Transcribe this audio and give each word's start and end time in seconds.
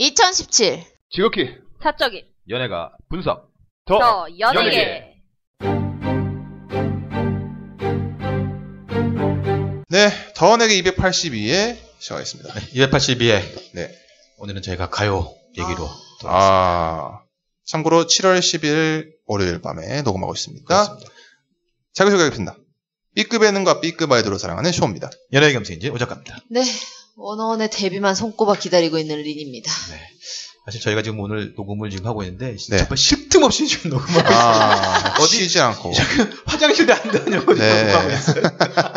2017 0.00 0.82
지극히 1.10 1.56
사적인 1.82 2.24
연예가 2.48 2.90
분석 3.10 3.50
더 3.84 3.98
더 3.98 4.26
연예계. 4.38 4.78
연예계. 4.78 5.10
네, 9.90 10.08
더원에게 10.36 10.80
282회 10.82 11.76
시작하겠습니다. 11.98 12.54
282회. 12.54 13.74
네. 13.74 13.94
오늘은 14.38 14.62
저희가 14.62 14.88
가요 14.88 15.34
얘기로 15.50 15.86
돌아왔습니다. 16.22 16.28
아, 16.30 17.22
참고로 17.66 18.06
7월 18.06 18.38
10일 18.38 19.10
월요일 19.26 19.60
밤에 19.60 20.00
녹음하고 20.00 20.32
있습니다. 20.32 20.64
그렇습니다. 20.64 21.10
자기소개하겠습니다. 21.92 22.56
B급 23.16 23.44
예능과 23.44 23.82
B급 23.82 24.10
아이돌을 24.10 24.38
사랑하는 24.38 24.72
쇼입니다. 24.72 25.10
연예계 25.34 25.52
감성인지 25.52 25.90
오작가입니다. 25.90 26.38
네 26.48 26.62
원어원의 27.16 27.70
데뷔만 27.70 28.14
손꼽아 28.14 28.54
기다리고 28.54 28.98
있는 28.98 29.18
린입니다. 29.18 29.72
네. 29.90 30.00
사실 30.66 30.80
저희가 30.82 31.02
지금 31.02 31.20
오늘 31.20 31.54
녹음을 31.56 31.90
지금 31.90 32.06
하고 32.06 32.22
있는데 32.22 32.56
네. 32.56 32.78
정말 32.78 32.96
쉴틈 32.96 33.42
없이 33.42 33.66
지금 33.68 33.90
녹음하고 33.90 34.20
있어요. 34.20 34.36
아, 34.38 35.26
쉬지 35.26 35.60
않고. 35.60 35.92
화장실에 36.46 36.92
안 36.92 37.02
다녀고 37.10 37.54
네. 37.54 37.84
녹음하고 37.84 38.10
있어요. 38.10 38.42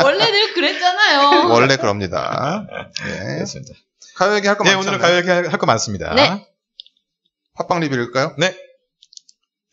원래 0.03 0.31
늘 0.31 0.53
그랬잖아요. 0.53 1.49
원래 1.49 1.77
그럽니다. 1.77 2.65
네. 3.05 3.35
그렇습니다. 3.35 3.73
가요 4.15 4.35
얘기 4.35 4.47
할거 4.47 4.63
네, 4.63 4.75
많잖아요. 4.75 4.79
오늘은 4.79 4.99
가요 4.99 5.17
얘기 5.17 5.29
할 5.29 5.57
거 5.57 5.65
많습니다. 5.65 6.13
네. 6.13 6.45
팟빵 7.55 7.79
리뷰일까요? 7.79 8.35
네. 8.37 8.55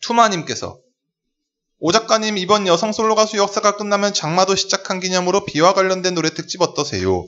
투마님께서 0.01 0.79
오 1.79 1.91
작가님 1.91 2.37
이번 2.37 2.67
여성 2.67 2.91
솔로 2.91 3.15
가수 3.15 3.37
역사가 3.37 3.75
끝나면 3.75 4.13
장마도 4.13 4.55
시작한 4.55 4.99
기념으로 4.99 5.45
비와 5.45 5.73
관련된 5.73 6.13
노래 6.15 6.29
특집 6.31 6.61
어떠세요? 6.61 7.25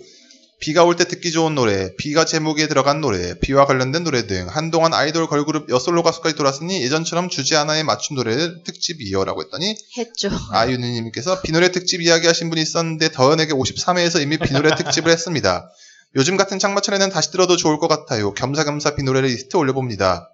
비가 0.60 0.84
올 0.86 0.96
때 0.96 1.06
듣기 1.06 1.32
좋은 1.32 1.56
노래, 1.56 1.94
비가 1.98 2.24
제목에 2.26 2.68
들어간 2.68 3.02
노래, 3.02 3.38
비와 3.40 3.66
관련된 3.66 4.04
노래 4.06 4.28
등 4.28 4.48
한동안 4.50 4.94
아이돌 4.94 5.28
걸그룹 5.28 5.70
여솔로 5.70 6.04
가수까지 6.04 6.36
돌았으니 6.36 6.82
예전처럼 6.84 7.28
주제 7.30 7.56
하나에 7.56 7.84
맞춘 7.84 8.16
노래를 8.16 8.64
특집이요라고 8.64 9.42
했더니 9.44 9.76
했죠. 9.98 10.30
아유니님께서 10.52 11.42
비노래 11.42 11.72
특집 11.72 12.02
이야기하신 12.02 12.50
분이 12.50 12.62
있었는데 12.62 13.12
더연에게 13.12 13.52
53회에서 13.54 14.22
이미 14.22 14.38
비노래 14.38 14.76
특집을 14.78 15.12
했습니다. 15.12 15.70
요즘 16.16 16.38
같은 16.38 16.60
장마철에는 16.60 17.10
다시 17.10 17.32
들어도 17.32 17.58
좋을 17.58 17.78
것 17.80 17.88
같아요. 17.90 18.34
겸사겸사 18.34 18.96
비노래 18.96 19.22
리스트 19.22 19.58
올려봅니다. 19.58 20.30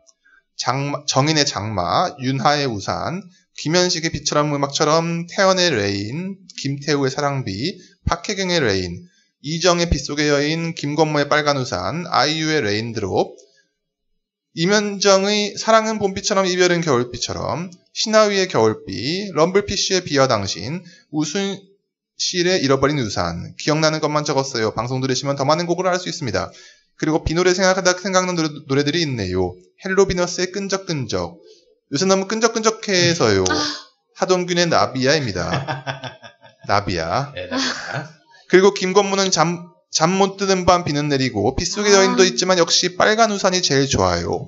장마- 0.58 1.06
정인의 1.08 1.46
장마, 1.46 2.14
윤하의 2.22 2.68
우산, 2.68 3.24
김현식의 3.60 4.12
비처럼 4.12 4.54
음악처럼 4.54 5.26
태연의 5.28 5.72
Rain, 5.72 6.38
김태우의 6.62 7.10
사랑비, 7.10 7.78
박혜경의 8.06 8.60
Rain, 8.60 9.02
이정의 9.42 9.90
빗속의 9.90 10.28
여인, 10.30 10.76
김건모의 10.76 11.30
빨간 11.30 11.58
우산, 11.58 12.06
아이유의 12.08 12.62
Raindrop, 12.62 13.38
임현정의 14.56 15.56
사랑은 15.58 16.00
봄비처럼 16.00 16.46
이별은 16.46 16.82
겨울비처럼, 16.82 17.72
시나위의 17.94 18.48
겨울비, 18.50 19.32
럼블피쉬의 19.34 20.04
비와 20.04 20.28
당신, 20.28 20.84
우순실의 21.12 22.62
잃어버린 22.62 23.00
우산, 23.00 23.56
기억나는 23.58 24.02
것만 24.02 24.26
적었어요. 24.26 24.74
방송 24.74 25.00
들으시면 25.00 25.38
더 25.38 25.46
많은 25.46 25.66
곡을 25.68 25.88
알 25.88 25.98
수 26.00 26.10
있습니다. 26.10 26.52
그리고 26.96 27.24
비노래 27.24 27.54
생각하다 27.54 27.94
생각나는 27.94 28.66
노래, 28.68 28.84
들이 28.84 29.02
있네요. 29.04 29.56
헬로 29.86 30.08
비너스의 30.08 30.52
끈적끈적. 30.52 31.40
요새 31.94 32.06
너무 32.06 32.28
끈적끈적해서요. 32.28 33.46
하동균의 34.16 34.68
나비야입니다. 34.68 36.20
나비야. 36.68 37.32
네, 37.34 37.48
네. 37.50 37.58
그리고 38.50 38.74
김건모는 38.74 39.32
잠, 39.32 39.70
잠 39.92 40.12
못 40.12 40.38
드는 40.38 40.66
밤 40.66 40.84
비는 40.84 41.08
내리고 41.10 41.56
빗속의 41.56 41.94
여인도 41.94 42.24
있지만 42.26 42.58
역시 42.58 42.96
빨간 42.96 43.32
우산이 43.32 43.62
제일 43.62 43.88
좋아요. 43.88 44.48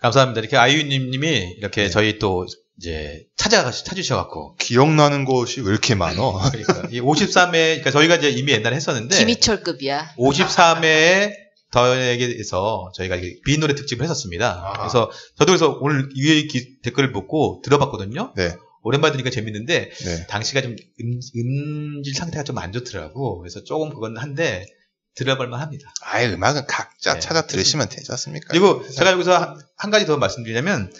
감사합니다. 0.00 0.40
이렇게 0.40 0.56
아이유님님이 0.56 1.56
이렇게 1.58 1.84
네. 1.84 1.90
저희 1.90 2.18
또 2.18 2.46
이제 2.78 3.24
찾아 3.36 3.70
찾으셔갖고 3.70 4.56
기억나는 4.56 5.24
것이 5.24 5.60
왜 5.60 5.70
이렇게 5.70 5.94
많어? 5.94 6.40
그러니까 6.50 6.88
이 6.90 7.00
53회 7.00 7.52
그러니까 7.52 7.90
저희가 7.90 8.16
이제 8.16 8.30
이미 8.30 8.52
옛날에 8.52 8.74
했었는데 8.76 9.16
김희철급이야. 9.18 10.14
53회에 10.18 11.32
더에게서 11.70 12.90
저희가 12.94 13.16
이게 13.16 13.36
비노래 13.44 13.74
특집을 13.74 14.04
했었습니다. 14.04 14.62
아하. 14.64 14.72
그래서 14.78 15.10
저도 15.38 15.52
그래서 15.52 15.78
오늘 15.80 16.08
이 16.14 16.46
기- 16.48 16.80
댓글을 16.82 17.12
보고 17.12 17.60
들어봤거든요. 17.64 18.32
네. 18.36 18.54
오랜만에 18.82 19.12
들으니까 19.12 19.30
재밌는데 19.30 19.90
네. 19.90 20.26
당시가 20.26 20.60
좀 20.62 20.76
음, 21.00 21.20
음질 21.36 22.14
상태가 22.14 22.44
좀 22.44 22.58
안 22.58 22.72
좋더라고. 22.72 23.38
그래서 23.38 23.64
조금 23.64 23.90
그건 23.90 24.16
한데 24.18 24.66
들어볼만 25.14 25.60
합니다. 25.60 25.92
아예 26.02 26.28
음악은 26.32 26.66
각자 26.66 27.14
네, 27.14 27.20
찾아 27.20 27.46
들으시면 27.46 27.88
되지 27.88 28.10
않습니까? 28.12 28.48
그리고 28.50 28.86
제가 28.90 29.12
여기서 29.12 29.36
한, 29.36 29.58
한 29.76 29.90
가지 29.90 30.06
더 30.06 30.16
말씀드리자면 30.16 30.92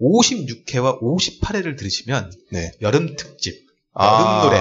56회와 0.00 1.00
58회를 1.00 1.76
들으시면 1.78 2.32
네. 2.52 2.72
여름 2.80 3.16
특집, 3.16 3.66
아, 3.92 4.42
노래. 4.44 4.58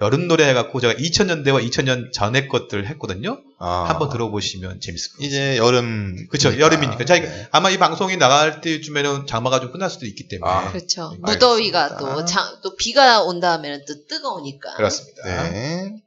여름 0.00 0.28
노래 0.28 0.48
해갖고 0.48 0.80
제가 0.80 0.94
2000년대와 0.94 1.68
2000년 1.68 2.12
전의 2.12 2.48
것들을 2.48 2.86
했거든요. 2.88 3.42
아. 3.58 3.84
한번 3.86 4.08
들어보시면 4.08 4.80
재밌을 4.80 5.12
거예요. 5.12 5.28
이제 5.28 5.56
여름. 5.58 6.26
그쵸, 6.30 6.58
여름이니까. 6.58 7.04
자, 7.04 7.18
네. 7.18 7.48
아마 7.50 7.68
이 7.68 7.78
방송이 7.78 8.16
나갈 8.16 8.62
때쯤에는 8.62 9.26
장마가 9.26 9.60
좀 9.60 9.72
끝날 9.72 9.90
수도 9.90 10.06
있기 10.06 10.28
때문에. 10.28 10.50
아. 10.50 10.72
그렇죠. 10.72 11.02
알겠습니다. 11.02 11.32
무더위가 11.32 11.96
또, 11.98 12.24
장, 12.24 12.60
또 12.62 12.76
비가 12.76 13.22
온 13.22 13.40
다음에는 13.40 13.84
또 13.86 14.06
뜨거우니까. 14.06 14.74
그렇습니다. 14.76 15.50
네. 15.50 16.02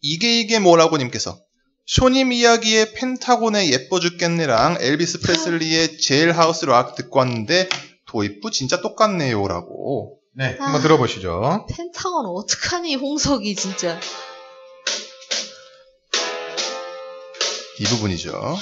이게 0.00 0.40
이게 0.40 0.58
뭐라고 0.58 0.96
님께서 0.96 1.40
쇼님 1.86 2.32
이야기의 2.32 2.92
펜타곤의 2.94 3.72
예뻐 3.72 3.98
죽겠네랑 3.98 4.78
엘비스 4.80 5.20
프레슬리의 5.22 5.98
제일 5.98 6.32
하우스 6.32 6.64
락 6.64 6.94
듣고 6.94 7.18
왔는데 7.18 7.68
도입부 8.06 8.50
진짜 8.52 8.80
똑같네요라고. 8.80 10.21
네, 10.34 10.56
아. 10.58 10.64
한번 10.64 10.80
들어보시죠. 10.80 11.66
펜타곤 11.76 12.26
어떡하니 12.26 12.94
홍석이 12.96 13.54
진짜. 13.54 14.00
이 17.78 17.84
부분이죠. 17.84 18.56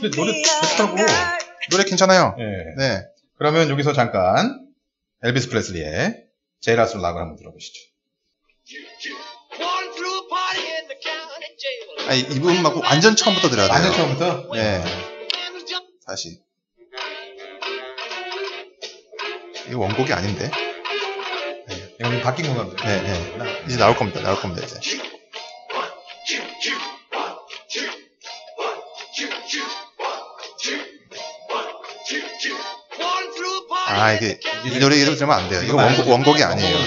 근데 0.00 0.16
노래 0.16 0.42
좋다고. 0.42 0.96
노래 1.70 1.84
괜찮아요. 1.84 2.34
네. 2.36 2.74
네. 2.76 3.06
그러면 3.38 3.68
여기서 3.70 3.92
잠깐 3.92 4.66
엘비스 5.22 5.48
프레슬리의 5.48 6.24
제일 6.60 6.78
하우스 6.78 6.96
락을 6.96 7.20
한번 7.20 7.36
들어보시죠. 7.36 7.93
아니, 12.08 12.20
이 12.20 12.40
부분 12.40 12.62
말고 12.62 12.80
완전 12.80 13.14
처음부터 13.16 13.48
들어야 13.50 13.66
돼요. 13.68 13.74
완전 13.74 13.92
처음부터? 13.92 14.54
네. 14.54 14.82
다시. 16.06 16.40
이거 19.68 19.78
원곡이 19.78 20.12
아닌데. 20.12 20.50
네, 21.68 21.94
이건 22.00 22.20
바뀐 22.22 22.46
건가. 22.54 22.74
네, 22.84 23.02
네. 23.02 23.64
이제 23.66 23.76
나올 23.76 23.96
겁니다. 23.96 24.20
나올 24.22 24.40
겁니다, 24.40 24.64
이제. 24.66 24.80
아, 33.94 34.12
이게, 34.12 34.40
이 34.64 34.78
노래 34.78 34.96
이름 34.96 35.14
들으면 35.14 35.38
안 35.38 35.48
돼요. 35.48 35.62
이거 35.62 35.76
원곡, 35.76 36.08
원곡이 36.08 36.42
아니에요. 36.42 36.78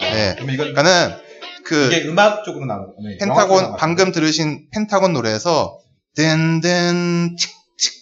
네. 0.00 0.36
그러니까는, 0.38 1.16
그, 1.64 1.86
이게 1.92 2.08
음악 2.08 2.44
쪽으로 2.44 2.66
나오는 2.66 2.94
거네. 2.94 3.18
펜타곤, 3.18 3.76
방금 3.76 4.12
들으신 4.12 4.68
펜타곤 4.72 5.12
노래에서, 5.12 5.78
든든, 6.14 7.36
칙칙, 7.38 7.92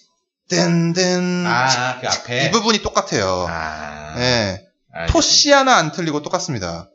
든든, 0.48 1.44
아, 1.46 2.00
그 2.00 2.10
칙, 2.10 2.20
앞에. 2.20 2.46
이 2.46 2.50
부분이 2.50 2.82
똑같아요. 2.82 3.46
아. 3.48 4.14
예. 4.18 4.66
알겠습니다. 4.92 5.12
토시 5.12 5.52
하나 5.52 5.76
안 5.76 5.92
틀리고 5.92 6.22
똑같습니다. 6.22 6.90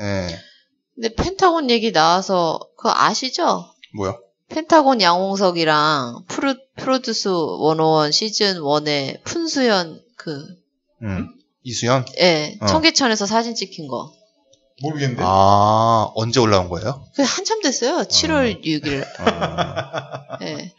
예. 0.00 0.38
근데 0.94 1.14
펜타곤 1.14 1.70
얘기 1.70 1.92
나와서 1.92 2.58
그거 2.76 2.92
아시죠? 2.92 3.66
뭐요? 3.94 4.18
펜타곤 4.48 5.00
양홍석이랑 5.00 6.24
프로, 6.26 6.54
프로듀스 6.76 7.28
101 7.28 8.12
시즌 8.12 8.56
1의 8.60 9.22
푼수연 9.22 10.00
그, 10.16 10.44
음. 11.02 11.28
이수연? 11.62 12.06
예, 12.20 12.56
어. 12.60 12.66
청계천에서 12.66 13.26
사진 13.26 13.54
찍힌 13.54 13.88
거. 13.88 14.12
모르겠는데. 14.80 15.22
아, 15.24 16.10
언제 16.14 16.40
올라온 16.40 16.68
거예요? 16.68 17.04
그 17.14 17.22
한참 17.22 17.60
됐어요. 17.60 18.04
7월 18.04 18.62
6일. 18.64 19.02
어, 19.02 20.38
예. 20.42 20.72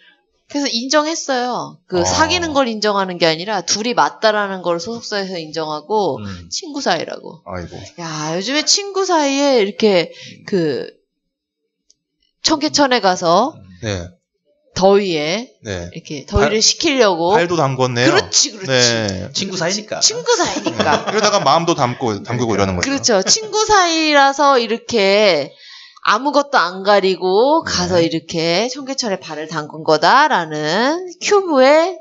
그래서 0.50 0.68
인정했어요. 0.71 1.77
그 1.86 2.01
어. 2.01 2.06
사귀는 2.06 2.54
걸 2.54 2.68
인정하는 2.68 3.18
게 3.18 3.27
아니라 3.27 3.62
둘이 3.62 3.94
맞다라는 3.94 4.63
걸 4.63 4.80
소속사에서 4.80 5.38
인정하고 5.38 6.18
음. 6.18 6.50
친구 6.50 6.81
사이라고. 6.81 7.42
아이고. 7.45 7.77
야, 8.00 8.36
요즘에 8.36 8.65
친구 8.65 9.06
사이에 9.06 9.62
이렇게 9.62 10.12
그 10.48 10.89
청계천에 12.42 13.00
가서 13.00 13.54
네. 13.83 14.07
더위에 14.75 15.51
네. 15.63 15.89
이렇게 15.94 16.25
더위를 16.25 16.51
발- 16.51 16.62
식히려고 16.62 17.31
팔도 17.33 17.56
담궜네요. 17.56 18.06
그렇지 18.06 18.51
그렇지 18.51 18.68
네. 18.68 19.30
친구 19.33 19.57
사이니까. 19.57 20.00
친구 20.00 20.36
사이니까 20.36 21.07
이러다가 21.12 21.39
마음도 21.39 21.75
담고 21.75 22.24
담그고 22.24 22.56
이러는 22.56 22.75
거죠. 22.75 22.89
그렇죠 22.89 23.21
친구 23.24 23.66
사이라서 23.66 24.60
이렇게 24.60 25.54
아무것도 26.04 26.57
안 26.57 26.83
가리고 26.83 27.63
네. 27.66 27.71
가서 27.71 28.00
이렇게 28.01 28.69
청계철에 28.69 29.19
발을 29.19 29.48
담근 29.48 29.83
거다라는 29.83 31.13
큐브의 31.22 31.98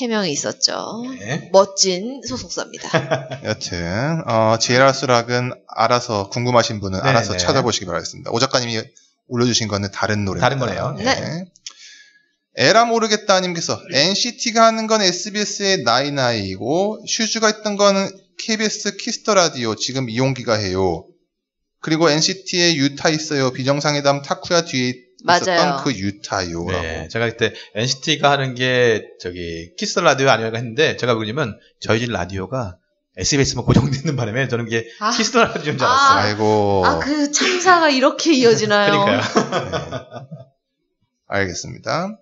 해명이 0.00 0.30
있었죠. 0.30 1.02
네. 1.18 1.48
멋진 1.52 2.20
소속사입니다. 2.26 2.88
여튼 3.44 4.22
어, 4.28 4.56
수락은 4.92 5.52
알아서 5.66 6.28
궁금하신 6.28 6.80
분은 6.80 7.02
네, 7.02 7.08
알아서 7.08 7.32
네. 7.32 7.38
찾아보시기 7.38 7.86
바라겠습니다. 7.86 8.30
오 8.30 8.38
작가님이 8.38 8.80
올려주신 9.30 9.68
거는 9.68 9.90
다른 9.90 10.24
노래. 10.24 10.40
다른 10.40 10.58
거네요. 10.58 10.94
네. 10.98 11.44
에라 12.56 12.84
모르겠다님께서 12.84 13.80
NCT가 13.92 14.66
하는 14.66 14.86
건 14.86 15.00
SBS의 15.00 15.82
나이나이고 15.82 17.04
슈즈가 17.06 17.46
했던 17.46 17.76
거는 17.76 18.10
KBS 18.38 18.96
Kiss 18.96 19.18
the 19.18 19.34
Radio 19.34 19.74
지금 19.76 20.10
이홍기가 20.10 20.54
해요. 20.54 21.06
그리고 21.80 22.10
NCT의 22.10 22.76
유타 22.76 23.08
있어요. 23.08 23.52
비정상회담 23.52 24.22
타쿠야 24.22 24.62
뒤에 24.62 24.94
맞아요. 25.24 25.40
있었던 25.40 25.84
그 25.84 25.92
유타요라고. 25.94 26.82
네, 26.82 27.08
제가 27.08 27.28
그때 27.30 27.52
NCT가 27.74 28.30
하는 28.32 28.54
게 28.54 29.04
저기 29.20 29.72
키스 29.78 29.98
라디오 30.00 30.28
아니라고 30.28 30.56
했는데 30.56 30.96
제가 30.96 31.14
보려면 31.14 31.58
저희 31.80 32.00
집 32.00 32.10
라디오가 32.10 32.76
SBS만 33.20 33.64
고정되는 33.64 34.16
바람에 34.16 34.48
저는 34.48 34.64
그게 34.64 34.86
아, 34.98 35.10
키스 35.10 35.36
라디오인 35.36 35.78
줄 35.78 35.86
아. 35.86 35.90
알았어요. 35.90 36.32
아이고. 36.32 36.82
아, 36.86 36.98
그 36.98 37.30
참사가 37.30 37.88
이렇게 37.90 38.32
이어지나요? 38.36 39.04
그러니까요. 39.04 39.20
네. 39.20 40.46
알겠습니다. 41.28 42.18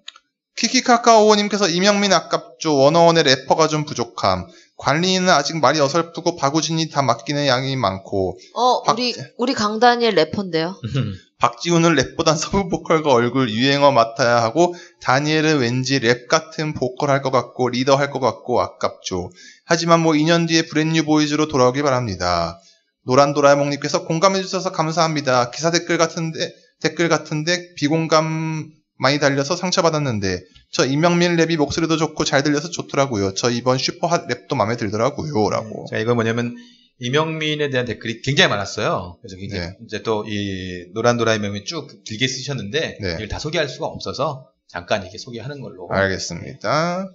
키키카카오님께서 0.56 1.68
임영민 1.68 2.12
아깝죠. 2.12 2.76
워너원의 2.76 3.22
래퍼가 3.24 3.68
좀 3.68 3.84
부족함. 3.84 4.46
관린은 4.76 5.28
아직 5.30 5.56
말이 5.58 5.80
어설프고 5.80 6.36
박우진이 6.36 6.90
다 6.90 7.02
맡기엔 7.02 7.46
양이 7.46 7.74
많고 7.76 8.38
어, 8.54 8.82
박- 8.82 8.92
우리, 8.94 9.14
우리 9.36 9.54
강다니엘 9.54 10.14
래퍼인데요. 10.14 10.80
박지훈은 11.38 11.94
랩보단 11.94 12.36
서브 12.36 12.68
보컬과 12.68 13.12
얼굴 13.12 13.48
유행어 13.48 13.92
맡아야 13.92 14.42
하고 14.42 14.74
다니엘은 15.00 15.58
왠지 15.58 16.00
랩 16.00 16.26
같은 16.28 16.74
보컬 16.74 17.10
할 17.10 17.22
것 17.22 17.30
같고 17.30 17.68
리더 17.68 17.94
할 17.94 18.10
것 18.10 18.18
같고 18.18 18.60
아깝죠. 18.60 19.30
하지만 19.64 20.00
뭐 20.00 20.14
2년 20.14 20.48
뒤에 20.48 20.62
브랜뉴 20.62 21.04
보이즈로 21.04 21.46
돌아오길 21.46 21.84
바랍니다. 21.84 22.58
노란 23.04 23.34
도라에몽님께서 23.34 24.04
공감해 24.04 24.42
주셔서 24.42 24.72
감사합니다. 24.72 25.50
기사 25.50 25.70
댓글 25.70 25.96
같은데 25.96 26.52
댓글 26.80 27.08
같은데 27.08 27.72
비공감 27.74 28.70
많이 28.98 29.20
달려서 29.20 29.54
상처받았는데 29.54 30.42
저 30.72 30.84
임영민 30.84 31.36
랩이 31.36 31.56
목소리도 31.56 31.96
좋고 31.96 32.24
잘 32.24 32.42
들려서 32.42 32.68
좋더라고요. 32.70 33.34
저 33.34 33.48
이번 33.48 33.78
Super 33.78 34.08
Hot 34.08 34.26
랩도 34.26 34.56
마음에 34.56 34.76
들더라고요. 34.76 35.50
라고. 35.50 35.86
제가 35.88 36.02
이건 36.02 36.16
뭐냐면 36.16 36.56
임영민에 37.00 37.70
대한 37.70 37.86
댓글이 37.86 38.22
굉장히 38.22 38.50
많았어요. 38.50 39.18
그래서 39.22 39.36
이제, 39.36 39.58
네. 39.58 39.76
이제 39.84 40.02
또 40.02 40.24
이 40.26 40.86
노란 40.94 41.16
도라에몽님이 41.16 41.64
쭉 41.64 42.02
길게 42.04 42.26
쓰셨는데 42.26 42.98
네. 43.00 43.12
이걸 43.14 43.28
다 43.28 43.38
소개할 43.38 43.68
수가 43.68 43.86
없어서 43.86 44.48
잠깐 44.66 45.02
이렇게 45.02 45.16
소개하는 45.18 45.60
걸로. 45.60 45.88
알겠습니다. 45.90 47.08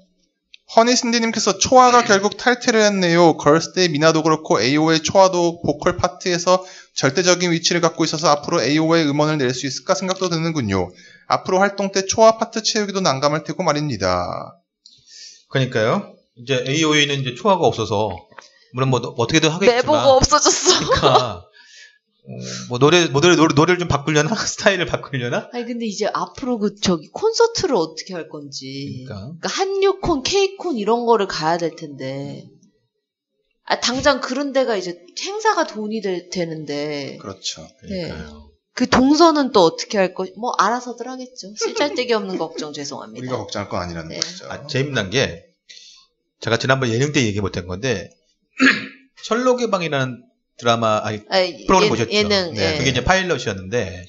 허니신디님께서 0.75 1.57
초아가 1.57 2.03
결국 2.07 2.37
탈퇴를 2.37 2.81
했네요. 2.81 3.35
걸스데이 3.37 3.89
민아도 3.89 4.23
그렇고 4.23 4.61
AOA 4.61 5.01
초아도 5.03 5.61
보컬 5.61 5.97
파트에서 5.97 6.65
절대적인 6.95 7.51
위치를 7.51 7.81
갖고 7.81 8.03
있어서 8.05 8.29
앞으로 8.29 8.63
AO의 8.63 9.05
음원을 9.09 9.37
낼 9.37 9.53
수 9.53 9.67
있을까 9.67 9.93
생각도 9.95 10.29
드는군요. 10.29 10.89
앞으로 11.27 11.59
활동 11.59 11.91
때 11.91 12.05
초아 12.05 12.37
파트 12.37 12.63
채우기도 12.63 13.01
난감할 13.01 13.43
테고 13.43 13.63
말입니다. 13.63 14.57
그러니까요. 15.49 16.15
이제 16.37 16.63
AO에는 16.67 17.19
이제 17.21 17.35
초화가 17.35 17.65
없어서 17.67 18.09
물론 18.73 18.89
뭐 18.89 18.99
어떻게든 18.99 19.49
하겠지만 19.49 19.77
내보고 19.77 19.97
없어졌어. 19.97 20.79
그러니까 20.79 21.45
어, 22.25 22.31
뭐 22.69 22.79
노래 22.79 23.05
뭐 23.07 23.21
노래 23.21 23.35
노래 23.35 23.53
노래를 23.53 23.79
좀 23.79 23.87
바꾸려나 23.87 24.33
스타일을 24.35 24.85
바꾸려나 24.85 25.49
아니, 25.53 25.65
근데 25.65 25.85
이제 25.85 26.09
앞으로 26.11 26.57
그, 26.57 26.75
저기, 26.75 27.07
콘서트를 27.09 27.75
어떻게 27.75 28.13
할 28.13 28.29
건지. 28.29 29.03
그러니까 29.05 29.37
그러니까 29.39 29.49
한유콘, 29.49 30.23
케이콘 30.23 30.77
이런 30.77 31.05
거를 31.05 31.27
가야 31.27 31.57
될 31.57 31.75
텐데. 31.75 32.47
아, 33.65 33.79
당장 33.79 34.19
그런 34.19 34.51
데가 34.51 34.75
이제 34.75 35.05
행사가 35.21 35.67
돈이 35.67 36.01
될 36.01 36.29
테는데. 36.29 37.17
그렇죠. 37.21 37.67
그러니까요. 37.79 38.49
그 38.73 38.89
동선은 38.89 39.51
또 39.51 39.61
어떻게 39.61 39.97
할 39.97 40.13
거, 40.13 40.25
뭐 40.35 40.51
알아서들 40.57 41.07
하겠죠. 41.07 41.53
쓸잘데기 41.55 42.11
없는 42.13 42.37
걱정 42.37 42.73
죄송합니다. 42.73 43.21
우리가 43.21 43.37
걱정할 43.37 43.69
건 43.69 43.81
아니라는 43.83 44.09
네. 44.09 44.19
거죠. 44.19 44.51
아, 44.51 44.65
재밌는 44.65 45.11
게 45.11 45.45
제가 46.39 46.57
지난번 46.57 46.89
예능 46.89 47.13
때 47.13 47.23
얘기 47.23 47.39
못한 47.39 47.67
건데 47.67 48.09
철록의 49.23 49.71
방이라는 49.71 50.23
드라마 50.57 51.01
아니 51.03 51.21
아, 51.29 51.39
프로그램 51.67 51.85
예, 51.85 51.89
보셨죠? 51.89 52.11
예능, 52.11 52.53
네, 52.53 52.73
예. 52.73 52.77
그게 52.77 52.91
이제 52.91 53.03
파일럿이었는데 53.03 54.05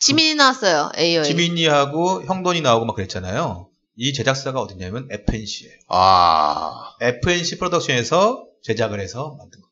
지민이 0.00 0.34
나왔어요, 0.36 0.90
AO에. 0.96 1.24
지민이하고 1.24 2.24
형돈이 2.24 2.60
나오고 2.60 2.86
막 2.86 2.94
그랬잖아요. 2.96 3.68
이 3.96 4.12
제작사가 4.12 4.60
어디냐면 4.60 5.08
FNC예요. 5.10 5.72
아, 5.88 6.94
FNC 7.00 7.58
프로덕션에서 7.58 8.46
제작을 8.62 9.00
해서 9.00 9.36
만든 9.38 9.60
거. 9.60 9.68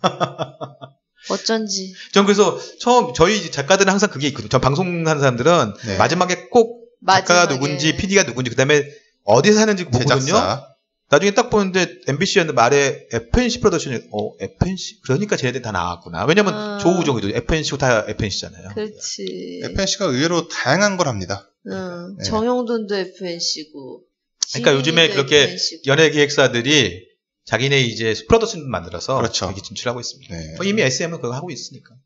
어쩐지. 1.30 1.94
전 2.12 2.24
그래서 2.24 2.58
처음 2.80 3.12
저희 3.14 3.50
작가들은 3.50 3.90
항상 3.90 4.10
그게 4.10 4.26
있거든요. 4.28 4.48
저 4.48 4.58
방송하는 4.58 5.20
사람들은 5.20 5.74
네. 5.86 5.96
마지막에 5.98 6.48
꼭 6.48 6.88
작가가 7.06 7.42
마지막에. 7.42 7.54
누군지 7.54 7.96
PD가 7.96 8.24
누군지 8.24 8.50
그다음에 8.50 8.84
어디서 9.24 9.60
하는지 9.60 9.84
보거든요. 9.84 10.69
나중에 11.10 11.32
딱 11.32 11.50
보는데 11.50 11.86
MBC였는데 12.06 12.54
말에 12.54 13.08
FNC 13.12 13.60
프로덕션이 13.60 13.96
어 14.12 14.32
FNC 14.38 15.00
그러니까 15.02 15.36
쟤네들 15.36 15.60
다 15.60 15.72
나왔구나. 15.72 16.24
왜냐면 16.24 16.54
아. 16.54 16.78
조우종이도 16.78 17.30
FNC고 17.30 17.78
다 17.78 18.04
FNC잖아요. 18.06 18.70
그렇지. 18.74 19.60
FNC가 19.64 20.04
의외로 20.06 20.46
다양한 20.46 20.96
걸 20.96 21.08
합니다. 21.08 21.50
응. 21.66 22.16
네. 22.16 22.24
정형돈도 22.24 22.94
FNC고. 22.94 24.04
그러니까 24.52 24.74
요즘에 24.74 25.08
그렇게 25.10 25.56
연예 25.86 26.10
기획사들이 26.10 27.08
자기네 27.44 27.80
이제 27.80 28.14
프로덕션 28.28 28.68
만들어서 28.70 29.16
그렇죠. 29.16 29.46
여기 29.46 29.62
진출하고 29.62 29.98
있습니다. 29.98 30.34
네. 30.34 30.54
뭐 30.56 30.64
이미 30.64 30.82
SM은 30.82 31.20
그거 31.20 31.34
하고 31.34 31.50
있으니까. 31.50 31.96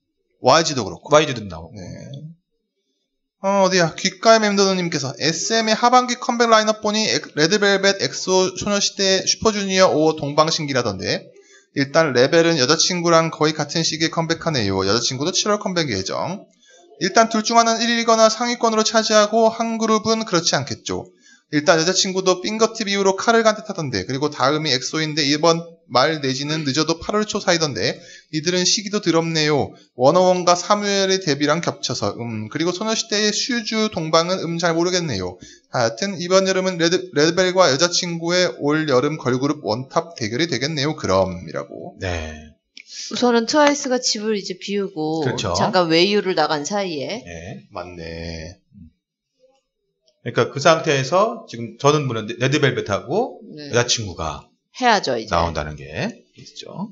YG도 0.41 0.85
그렇고. 0.85 1.15
YG도 1.15 1.45
나오고. 1.45 1.75
네. 1.75 1.83
어, 3.47 3.65
어디야. 3.65 3.95
귓가의 3.95 4.41
멤버님께서 4.41 5.13
SM의 5.19 5.75
하반기 5.75 6.15
컴백 6.15 6.49
라인업 6.49 6.81
보니 6.81 7.11
엑- 7.11 7.35
레드벨벳, 7.35 8.01
엑소, 8.01 8.57
소녀시대, 8.57 9.27
슈퍼주니어, 9.27 9.89
오 9.89 10.17
동방신기라던데. 10.17 11.27
일단 11.75 12.13
레벨은 12.15 12.57
여자친구랑 12.59 13.31
거의 13.31 13.53
같은 13.53 13.83
시기에 13.83 14.09
컴백하네요. 14.09 14.87
여자친구도 14.87 15.33
7월 15.33 15.59
컴백 15.61 15.91
예정. 15.91 16.47
일단 17.01 17.29
둘 17.29 17.43
중 17.43 17.59
하나는 17.59 17.85
1위거나 17.85 18.31
상위권으로 18.31 18.83
차지하고 18.83 19.51
한 19.51 19.77
그룹은 19.77 20.25
그렇지 20.25 20.55
않겠죠. 20.57 21.07
일단 21.51 21.79
여자친구도 21.81 22.41
Fingertip 22.41 22.89
이후로 22.89 23.17
칼을 23.17 23.43
간 23.43 23.57
듯하던데 23.57 24.07
그리고 24.07 24.31
다음이 24.31 24.73
엑소인데 24.73 25.23
이번 25.27 25.61
말 25.89 26.21
내지는 26.21 26.65
늦어도 26.65 26.99
8월 27.01 27.27
초 27.27 27.41
사이던데 27.41 28.01
이들은 28.33 28.65
시기도 28.65 29.01
더럽네요. 29.01 29.73
워너원과 29.95 30.55
사무엘의 30.55 31.21
데뷔랑 31.21 31.61
겹쳐서 31.61 32.17
음 32.19 32.49
그리고 32.49 32.73
소녀시대의 32.73 33.33
슈주 33.33 33.91
동방은 33.93 34.39
음 34.41 34.59
잘 34.59 34.75
모르겠네요. 34.75 35.37
하여튼 35.71 36.21
이번 36.21 36.47
여름은 36.49 36.79
레드, 36.79 37.11
레드벨과 37.13 37.73
여자친구의 37.73 38.57
올 38.61 38.89
여름 38.89 39.19
걸그룹 39.19 39.65
원톱 39.65 40.17
대결이 40.17 40.47
되겠네요. 40.47 40.97
그럼이라고. 40.97 41.97
네. 42.01 42.35
우선은 43.13 43.47
트와이스가 43.47 43.99
집을 43.99 44.37
이제 44.37 44.57
비우고 44.59 45.21
그렇죠. 45.23 45.55
잠깐 45.55 45.89
외유를 45.89 46.35
나간 46.35 46.65
사이에 46.65 47.23
네. 47.25 47.67
맞네. 47.71 48.59
그러니까 50.23 50.53
그 50.53 50.61
상태에서 50.61 51.47
지금 51.51 51.77
저는 51.79 52.07
물론 52.07 52.27
레드벨벳하고 52.39 53.41
네. 53.57 53.71
여자친구가 53.71 54.49
해야죠 54.81 55.19
이제. 55.19 55.35
나온다는 55.35 55.77
게 55.77 56.25
있죠. 56.37 56.91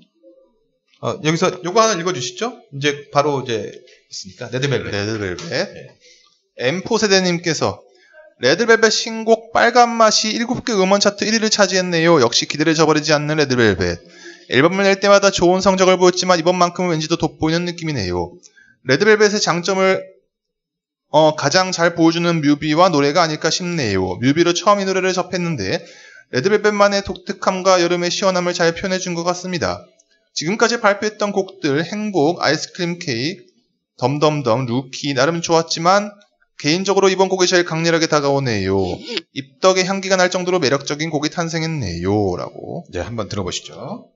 어, 1.00 1.20
여기서 1.24 1.62
요거 1.64 1.80
하나 1.80 2.00
읽어주시죠. 2.00 2.62
이제 2.74 3.10
바로 3.12 3.42
이제 3.42 3.72
있으니까 4.10 4.48
레드벨벳. 4.52 4.92
레드벨벳. 4.92 5.48
네. 5.48 5.96
M4 6.60 6.98
세대님께서 6.98 7.82
레드벨벳 8.38 8.92
신곡 8.92 9.52
빨간 9.52 9.90
맛이 9.90 10.32
7개 10.38 10.70
음원 10.70 11.00
차트 11.00 11.24
1위를 11.24 11.50
차지했네요. 11.50 12.20
역시 12.20 12.46
기대를 12.46 12.74
저버리지 12.74 13.12
않는 13.12 13.36
레드벨벳. 13.36 13.98
앨범을 14.50 14.84
낼 14.84 15.00
때마다 15.00 15.30
좋은 15.30 15.60
성적을 15.60 15.96
보였지만 15.96 16.38
이번만큼은 16.38 16.90
왠지 16.90 17.08
더 17.08 17.16
돋보이는 17.16 17.64
느낌이네요. 17.64 18.32
레드벨벳의 18.84 19.40
장점을 19.40 20.12
어, 21.08 21.36
가장 21.36 21.72
잘 21.72 21.94
보여주는 21.94 22.40
뮤비와 22.40 22.88
노래가 22.88 23.22
아닐까 23.22 23.50
싶네요. 23.50 24.16
뮤비로 24.16 24.54
처음 24.54 24.80
이 24.80 24.84
노래를 24.84 25.12
접했는데 25.12 25.84
레드벨벳만의 26.30 27.04
독특함과 27.04 27.82
여름의 27.82 28.10
시원함을 28.10 28.54
잘 28.54 28.74
표현해준 28.74 29.14
것 29.14 29.24
같습니다. 29.24 29.86
지금까지 30.34 30.80
발표했던 30.80 31.32
곡들 31.32 31.84
행복, 31.84 32.42
아이스크림 32.42 32.98
케이크, 32.98 33.44
덤덤덤, 33.98 34.66
루키 34.66 35.14
나름 35.14 35.42
좋았지만 35.42 36.10
개인적으로 36.58 37.08
이번 37.08 37.28
곡이 37.28 37.46
제일 37.46 37.64
강렬하게 37.64 38.06
다가오네요. 38.06 38.76
입덕의 39.32 39.84
향기가 39.84 40.16
날 40.16 40.30
정도로 40.30 40.58
매력적인 40.60 41.10
곡이 41.10 41.30
탄생했네요. 41.30 42.36
라고. 42.36 42.84
네, 42.92 43.00
한번 43.00 43.28
들어보시죠. 43.28 44.08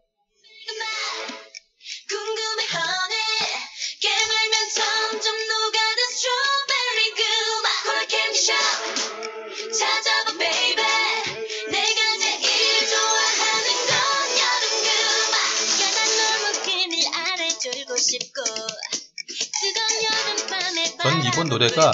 이번 21.37 21.51
노래가 21.51 21.93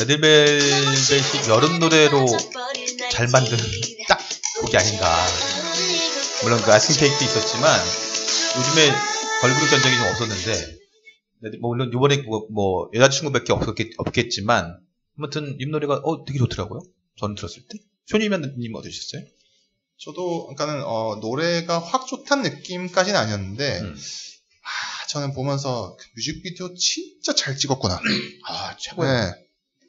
레드벨벳이 0.00 1.48
여름 1.48 1.78
노래로 1.78 2.26
잘 3.12 3.28
만든 3.28 3.56
딱 4.08 4.18
곡이 4.60 4.76
아닌가. 4.76 5.16
물론 6.42 6.60
그 6.62 6.72
아이스크림 6.72 6.98
케이크도 6.98 7.24
있었지만 7.24 7.80
요즘에 8.58 8.90
걸그룹 9.42 9.70
전쟁이 9.70 9.96
좀 9.96 10.06
없었는데 10.08 10.78
네, 11.40 11.50
뭐 11.60 11.70
물론 11.70 11.92
이번에 11.94 12.16
뭐, 12.22 12.48
뭐 12.50 12.90
여자친구밖에 12.94 13.52
없었겠, 13.52 13.92
없겠지만 13.96 14.80
아무튼 15.16 15.56
이 15.60 15.66
노래가 15.66 16.00
어 16.02 16.24
되게 16.24 16.40
좋더라고요. 16.40 16.80
저는 17.20 17.36
들었을 17.36 17.62
때. 17.68 17.78
쇼니맨님 18.06 18.74
어떠셨어요? 18.74 19.22
저도, 19.98 20.46
그러니까는, 20.46 20.84
어, 20.84 21.16
노래가 21.16 21.80
확 21.80 22.06
좋다는 22.06 22.44
느낌까지는 22.44 23.18
아니었는데, 23.18 23.80
음. 23.80 23.96
아, 25.08 25.10
저는 25.10 25.32
보면서 25.32 25.96
그 25.98 26.06
뮤직비디오 26.16 26.74
진짜 26.74 27.34
잘 27.34 27.56
찍었구나. 27.56 27.98
아 28.46 28.76
최고예요. 28.76 29.12
네. 29.12 29.46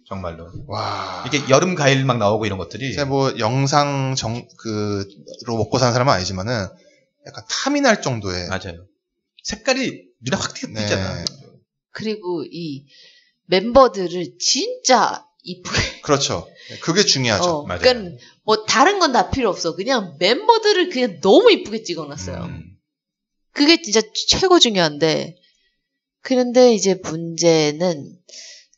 정말로. 0.07 0.49
와. 0.67 1.25
이게 1.27 1.47
여름 1.49 1.75
가일 1.75 2.03
막 2.05 2.17
나오고 2.17 2.45
이런 2.45 2.57
것들이 2.57 2.93
제가 2.93 3.05
뭐 3.05 3.37
영상 3.37 4.15
정, 4.15 4.47
그, 4.57 5.07
로 5.45 5.57
먹고 5.57 5.77
사는 5.77 5.93
사람은 5.93 6.11
아니지만은 6.11 6.67
약간 7.27 7.43
탐이 7.49 7.81
날 7.81 8.01
정도의. 8.01 8.47
맞아요. 8.47 8.85
색깔이 9.43 10.05
눈에 10.21 10.37
확 10.37 10.53
네. 10.69 10.81
띄잖아. 10.83 11.25
그리고 11.91 12.43
이 12.49 12.85
멤버들을 13.45 14.37
진짜 14.39 15.25
이쁘게. 15.43 16.01
그렇죠. 16.01 16.47
그게 16.81 17.03
중요하죠. 17.03 17.43
어, 17.43 17.65
맞아요. 17.67 17.79
그러니까 17.81 18.17
뭐 18.43 18.65
다른 18.65 18.99
건 18.99 19.11
다 19.11 19.29
필요 19.29 19.49
없어. 19.49 19.75
그냥 19.75 20.15
멤버들을 20.17 20.89
그냥 20.89 21.19
너무 21.21 21.51
이쁘게 21.51 21.83
찍어놨어요. 21.83 22.45
음. 22.45 22.78
그게 23.59 23.81
진짜 23.81 24.01
최고 24.29 24.57
중요한데. 24.57 25.35
그런데 26.21 26.73
이제 26.73 26.93
문제는 26.95 28.17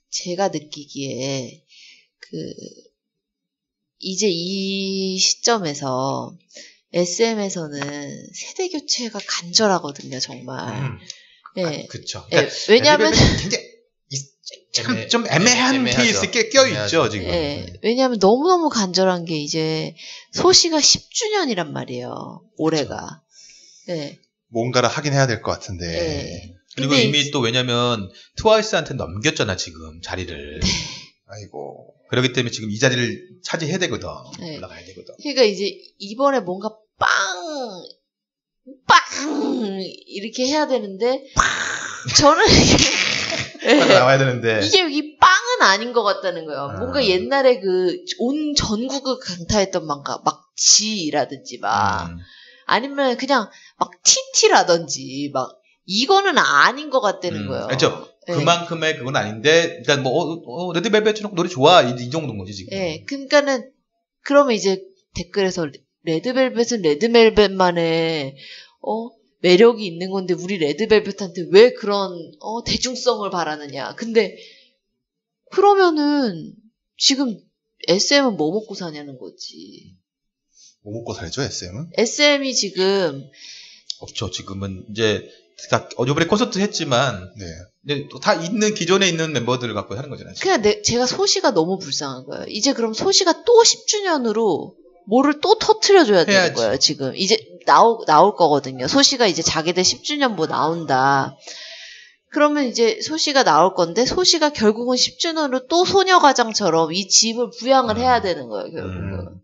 제가 0.10 0.48
느끼기에 0.48 1.64
그 2.18 2.54
이제 4.00 4.28
이 4.28 5.20
시점에서 5.20 6.36
SM에서는 6.94 8.28
세대 8.34 8.70
교체가 8.70 9.20
간절하거든요, 9.24 10.20
정말. 10.20 10.74
음. 10.74 10.98
예. 11.58 11.64
아, 11.64 11.88
그쵸. 11.88 12.28
예, 12.34 12.50
왜냐하면 12.70 13.12
레드벨벳이 13.12 13.52
굉장히 14.74 15.08
참 15.10 15.10
좀 15.10 15.28
애매한 15.30 15.76
애매하죠. 15.76 16.02
케이스 16.02 16.32
꽤 16.32 16.50
껴있죠. 16.50 17.08
지금. 17.10 17.28
예, 17.28 17.72
왜냐하면 17.84 18.18
너무너무 18.20 18.70
간절한 18.70 19.26
게 19.26 19.38
이제 19.38 19.96
소시가 20.34 20.80
10주년이란 20.80 21.70
말이에요. 21.70 22.42
올해가. 22.58 23.22
예. 23.90 24.18
뭔가를 24.52 24.90
하긴 24.90 25.14
해야 25.14 25.28
될 25.28 25.42
것 25.42 25.52
같은데. 25.52 25.86
예. 25.88 26.54
그리고 26.76 26.94
이미 26.96 27.32
또 27.32 27.40
왜냐면 27.40 28.10
트와이스한테 28.38 28.94
넘겼잖아, 28.94 29.56
지금 29.58 30.02
자리를. 30.02 30.60
네. 30.62 30.68
아이고. 31.28 31.94
그렇기 32.10 32.34
때문에 32.34 32.52
지금 32.52 32.70
이 32.72 32.78
자리를 32.78 33.40
차지해야 33.44 33.78
되거든. 33.80 34.08
네. 34.40 34.58
올라가야 34.58 34.86
되거든. 34.86 35.16
그러니까 35.22 35.44
이제 35.44 35.72
이번에 35.98 36.42
뭔가 36.42 36.70
빵, 37.00 37.08
빵 38.88 39.80
이렇게 40.08 40.46
해야 40.48 40.68
되는데 40.68 41.24
저는 42.18 42.46
이게, 42.46 43.80
빨리 43.80 43.92
예, 43.92 43.94
나와야 43.94 44.18
되는데. 44.18 44.66
이게 44.66 44.90
이 44.92 45.18
빵은 45.18 45.62
아닌 45.62 45.94
것 45.94 46.04
같다는 46.04 46.46
거예요. 46.46 46.62
아. 46.62 46.78
뭔가 46.80 47.06
옛날에 47.06 47.60
그 47.60 47.96
온 48.20 48.54
전국을 48.56 49.18
강타했던 49.20 49.86
뭔가 49.86 50.20
막 50.26 50.52
지라든지 50.56 51.60
막 51.60 52.10
음. 52.10 52.18
아니면 52.72 53.18
그냥 53.18 53.50
막 53.78 53.92
TT라든지 54.04 55.32
막 55.34 55.60
이거는 55.86 56.38
아닌 56.38 56.90
것 56.90 57.02
같다는 57.02 57.42
음, 57.42 57.48
거예요. 57.50 57.68
그렇죠. 57.68 58.08
예. 58.30 58.34
그만큼의 58.34 58.98
그건 58.98 59.16
아닌데, 59.16 59.76
일단 59.80 60.04
뭐, 60.04 60.14
어, 60.14 60.42
어, 60.46 60.74
레드벨벳처럼 60.74 61.36
노래 61.36 61.50
좋아. 61.50 61.82
이, 61.82 61.96
이 62.02 62.10
정도인 62.10 62.38
거지, 62.38 62.54
지금. 62.54 62.72
예, 62.74 63.04
그러니까는 63.08 63.72
그러면 64.22 64.54
이제 64.54 64.82
댓글에서 65.16 65.68
레드벨벳은 66.04 66.82
레드벨벳만의 66.84 68.36
어 68.82 69.10
매력이 69.42 69.86
있는 69.86 70.10
건데 70.12 70.34
우리 70.34 70.58
레드벨벳한테 70.58 71.48
왜 71.52 71.74
그런 71.74 72.32
어 72.40 72.64
대중성을 72.64 73.30
바라느냐. 73.30 73.96
근데 73.96 74.38
그러면은 75.52 76.54
지금 76.98 77.38
SM은 77.88 78.38
뭐 78.38 78.52
먹고 78.52 78.76
사냐는 78.76 79.18
거지. 79.18 79.96
뭐 80.84 80.94
먹고 80.94 81.14
살죠, 81.14 81.42
SM은? 81.42 81.92
SM이 81.98 82.56
지금 82.56 83.24
없죠. 84.00 84.32
지금은 84.32 84.86
이제, 84.92 85.24
다, 85.70 85.88
어저번에 85.96 86.26
콘서트 86.26 86.60
했지만, 86.60 87.32
네. 87.38 87.46
이제 87.86 88.08
또다 88.10 88.34
있는, 88.36 88.74
기존에 88.74 89.08
있는 89.08 89.32
멤버들을 89.34 89.74
갖고 89.74 89.96
하는 89.96 90.10
거잖아요. 90.10 90.34
지금. 90.34 90.44
그냥 90.44 90.62
내, 90.64 90.82
제가 90.82 91.06
소시가 91.06 91.52
너무 91.52 91.78
불쌍한 91.78 92.26
거예요. 92.26 92.46
이제 92.48 92.74
그럼 92.74 92.94
소시가 92.94 93.44
또 93.44 93.62
10주년으로 93.62 94.74
뭐를 95.08 95.40
또 95.40 95.58
터트려줘야 95.60 96.26
되는 96.26 96.40
해야지. 96.40 96.56
거예요, 96.56 96.78
지금. 96.78 97.16
이제 97.16 97.38
나오, 97.68 98.04
나올 98.06 98.36
거거든요. 98.36 98.88
소시가 98.88 99.28
이제 99.28 99.44
자기들 99.44 99.84
10주년 99.84 100.34
뭐 100.34 100.48
나온다. 100.48 101.36
그러면 102.32 102.66
이제 102.66 103.00
소시가 103.02 103.44
나올 103.44 103.76
건데, 103.76 104.06
소시가 104.06 104.50
결국은 104.50 104.96
10주년으로 104.96 105.68
또 105.68 105.86
소녀가장처럼 105.86 106.94
이 106.94 107.08
집을 107.08 107.52
부양을 107.60 107.98
음. 107.98 108.02
해야 108.02 108.22
되는 108.22 108.48
거예요, 108.48 108.72
결국은. 108.72 109.20
음. 109.20 109.41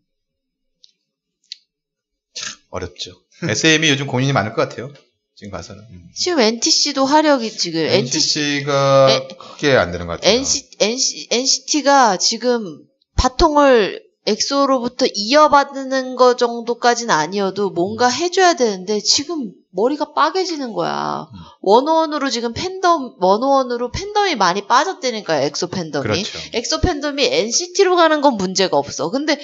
어렵죠. 2.70 3.12
SM이 3.44 3.90
요즘 3.90 4.08
고민이 4.08 4.34
많을 4.34 4.54
것 4.54 4.68
같아요. 4.68 4.92
지금 5.36 5.52
봐서는. 5.52 5.84
지금 6.16 6.40
NTC도 6.40 7.06
화력이 7.06 7.52
지금, 7.56 7.80
NTC, 7.82 8.40
NCC가 8.40 9.08
에- 9.12 9.28
크게 9.38 9.76
안 9.76 9.92
되는 9.92 10.08
것 10.08 10.14
같아요. 10.14 10.34
NC, 10.36 10.70
NC, 10.80 11.28
NCT가 11.32 12.18
지금 12.18 12.80
바통을 13.16 14.02
엑소로부터 14.26 15.06
이어받는 15.14 16.16
거 16.18 16.36
정도까지는 16.36 17.14
아니어도 17.14 17.70
뭔가 17.70 18.10
해줘야 18.10 18.56
되는데 18.56 19.00
지금 19.00 19.52
머리가 19.72 20.12
빠개지는 20.14 20.74
거야. 20.74 21.28
음. 21.32 21.40
워너원으로 21.62 22.30
지금 22.30 22.52
팬덤, 22.54 23.14
워너원으로 23.22 23.92
팬덤이 23.92 24.36
많이 24.36 24.68
빠졌다니까요, 24.68 25.46
엑소 25.46 25.68
팬덤이. 25.68 26.04
그렇죠. 26.04 26.40
엑소 26.54 26.82
팬덤이 26.82 27.24
NCT로 27.24 27.96
가는 27.96 28.20
건 28.22 28.36
문제가 28.36 28.76
없어. 28.78 29.10
근데 29.12 29.40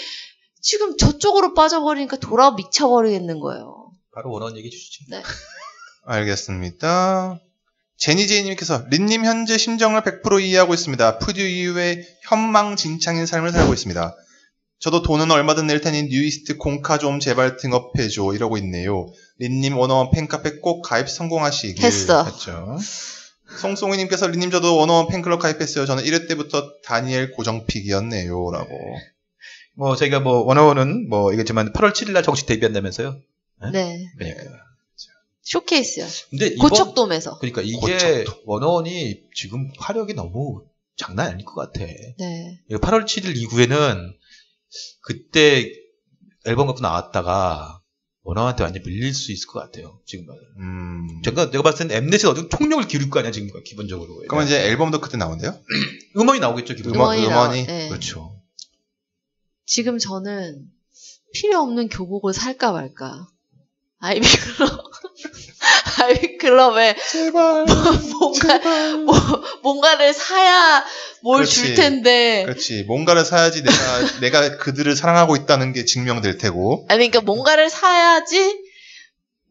지금 0.64 0.98
저쪽으로 0.98 1.54
빠져버리니까 1.54 2.18
돌아 2.18 2.52
미쳐버리겠는 2.52 3.40
거예요. 3.40 3.92
바로 4.14 4.32
워너원 4.32 4.56
얘기해 4.58 4.72
주시죠. 4.72 5.06
알겠습니다. 6.06 7.40
제니제이님께서 7.98 8.86
린님 8.90 9.26
현재 9.26 9.58
심정을 9.58 10.02
100% 10.02 10.42
이해하고 10.42 10.74
있습니다. 10.74 11.20
프듀 11.20 11.42
이후에 11.42 12.04
현망진창인 12.24 13.26
삶을 13.26 13.52
살고 13.52 13.74
있습니다. 13.74 14.16
저도 14.80 15.02
돈은 15.02 15.32
얼마든 15.32 15.68
낼 15.68 15.80
테니 15.80 16.04
뉴이스트 16.04 16.58
공카 16.58 16.98
좀 16.98 17.20
제발 17.20 17.58
등업해줘 17.58 18.34
이러고 18.34 18.58
있네요. 18.58 19.08
린님 19.40 19.78
워너원 19.78 20.12
팬카페 20.12 20.60
꼭 20.60 20.82
가입 20.82 21.10
성공하시길. 21.10 21.84
했어. 21.84 22.24
그렇죠. 22.26 22.78
송송이님께서 23.60 24.28
린님 24.28 24.52
저도 24.52 24.78
워너원 24.78 25.08
팬클럽 25.08 25.40
가입했어요. 25.40 25.86
저는 25.86 26.04
1회 26.04 26.28
때부터 26.28 26.74
다니엘 26.84 27.32
고정픽이었네요. 27.32 28.52
라고. 28.52 28.70
뭐 29.76 29.96
저희가 29.96 30.20
뭐 30.20 30.44
원어원은 30.44 31.10
뭐 31.10 31.34
이겠지만 31.34 31.74
8월 31.74 31.94
7일 31.94 32.12
날 32.12 32.24
정식 32.24 32.46
데뷔한다면서요. 32.46 33.20
네? 33.62 33.72
네. 33.72 34.10
그러니까. 34.18 34.64
쇼케이스요. 35.42 36.06
근데 36.30 36.56
고척돔에서. 36.56 37.40
그러니까 37.40 37.62
이게 37.62 37.76
고척도. 37.78 38.44
원어원이 38.46 39.24
지금 39.36 39.70
화력이 39.78 40.14
너무 40.14 40.64
장난 40.96 41.32
아닐 41.32 41.44
것 41.46 41.56
같아. 41.56 41.80
네. 41.86 42.60
이거 42.70 42.80
8월 42.80 43.04
7일 43.06 43.36
이후에는 43.36 44.14
그때 45.02 45.70
앨범 46.46 46.68
갖고 46.68 46.82
나왔다가 46.82 47.82
원어원한테 48.24 48.64
완전 48.64 48.84
밀릴 48.84 49.14
수 49.14 49.34
있을 49.34 49.48
것 49.48 49.60
같아요. 49.60 50.00
지금 50.06 50.26
봐서. 50.28 50.40
음. 50.60 51.22
제가 51.26 51.52
내가 51.52 51.62
봤을 51.62 51.88
때는 51.90 52.04
엠넷이 52.04 52.30
어떤 52.30 52.50
총력을 52.50 52.88
기울일 52.88 53.10
거 53.10 53.20
아니야 53.20 53.32
지금 53.34 53.50
기본적으로. 53.66 54.22
그러면 54.30 54.48
이제 54.48 54.62
앨범도 54.70 55.02
그때 55.02 55.18
나온대요? 55.18 55.60
음원이 56.16 56.40
나오겠죠 56.40 56.76
기본. 56.76 56.94
음원- 56.94 57.18
음원이 57.18 57.28
음원이? 57.28 57.66
네. 57.66 57.90
그렇죠. 57.90 58.40
지금 59.66 59.98
저는 59.98 60.60
필요 61.34 61.60
없는 61.60 61.90
교복을 61.90 62.34
살까 62.34 62.72
말까. 62.72 63.28
아이비로 64.00 64.68
하이클럽에 65.86 66.96
제발. 67.12 67.66
뭔가 67.66 68.60
뭐, 68.98 69.16
뭔가를 69.64 70.14
사야 70.14 70.84
뭘 71.22 71.46
줄. 71.46 71.76
텐데 71.76 72.44
그렇지. 72.46 72.84
뭔가를 72.84 73.24
사야지 73.24 73.64
내가 73.64 74.20
내가 74.20 74.58
그들을 74.58 74.94
사랑하고 74.96 75.36
있다는 75.38 75.72
게 75.72 75.86
증명될 75.86 76.38
테고. 76.38 76.86
아니 76.90 77.10
그러니까 77.10 77.22
뭔가를 77.22 77.70
사야지 77.70 78.62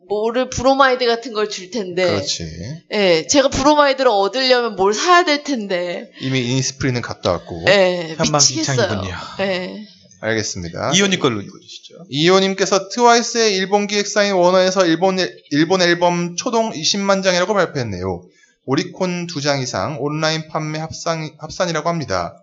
뭐를 0.08 0.50
브로마이드 0.50 1.06
같은 1.06 1.32
걸 1.32 1.48
줄 1.48 1.70
텐데 1.70 2.04
그렇지. 2.04 2.44
예 2.92 3.26
제가 3.26 3.48
브로마이드를 3.48 4.10
얻으려면 4.10 4.76
뭘 4.76 4.92
사야 4.92 5.24
될 5.24 5.42
텐데 5.44 6.10
이미 6.20 6.40
이니스프리는 6.50 7.00
갔다 7.00 7.32
왔고. 7.32 7.64
예 7.68 8.16
미치겠어요 8.20 8.76
현망진창이군요. 8.76 9.16
예 9.40 9.86
알겠습니다. 10.22 10.92
이호님 10.94 11.18
걸로 11.18 11.40
읽어주시죠. 11.40 12.04
이호님께서 12.08 12.88
트와이스의 12.90 13.56
일본 13.56 13.88
기획사인 13.88 14.34
워너에서 14.34 14.86
일본, 14.86 15.18
일본 15.50 15.82
앨범 15.82 16.36
초동 16.36 16.70
20만 16.70 17.24
장이라고 17.24 17.52
발표했네요. 17.52 18.22
오리콘 18.64 19.26
2장 19.26 19.60
이상 19.62 19.98
온라인 20.00 20.46
판매 20.46 20.78
합산, 20.78 21.28
합산이라고 21.38 21.88
합니다. 21.88 22.38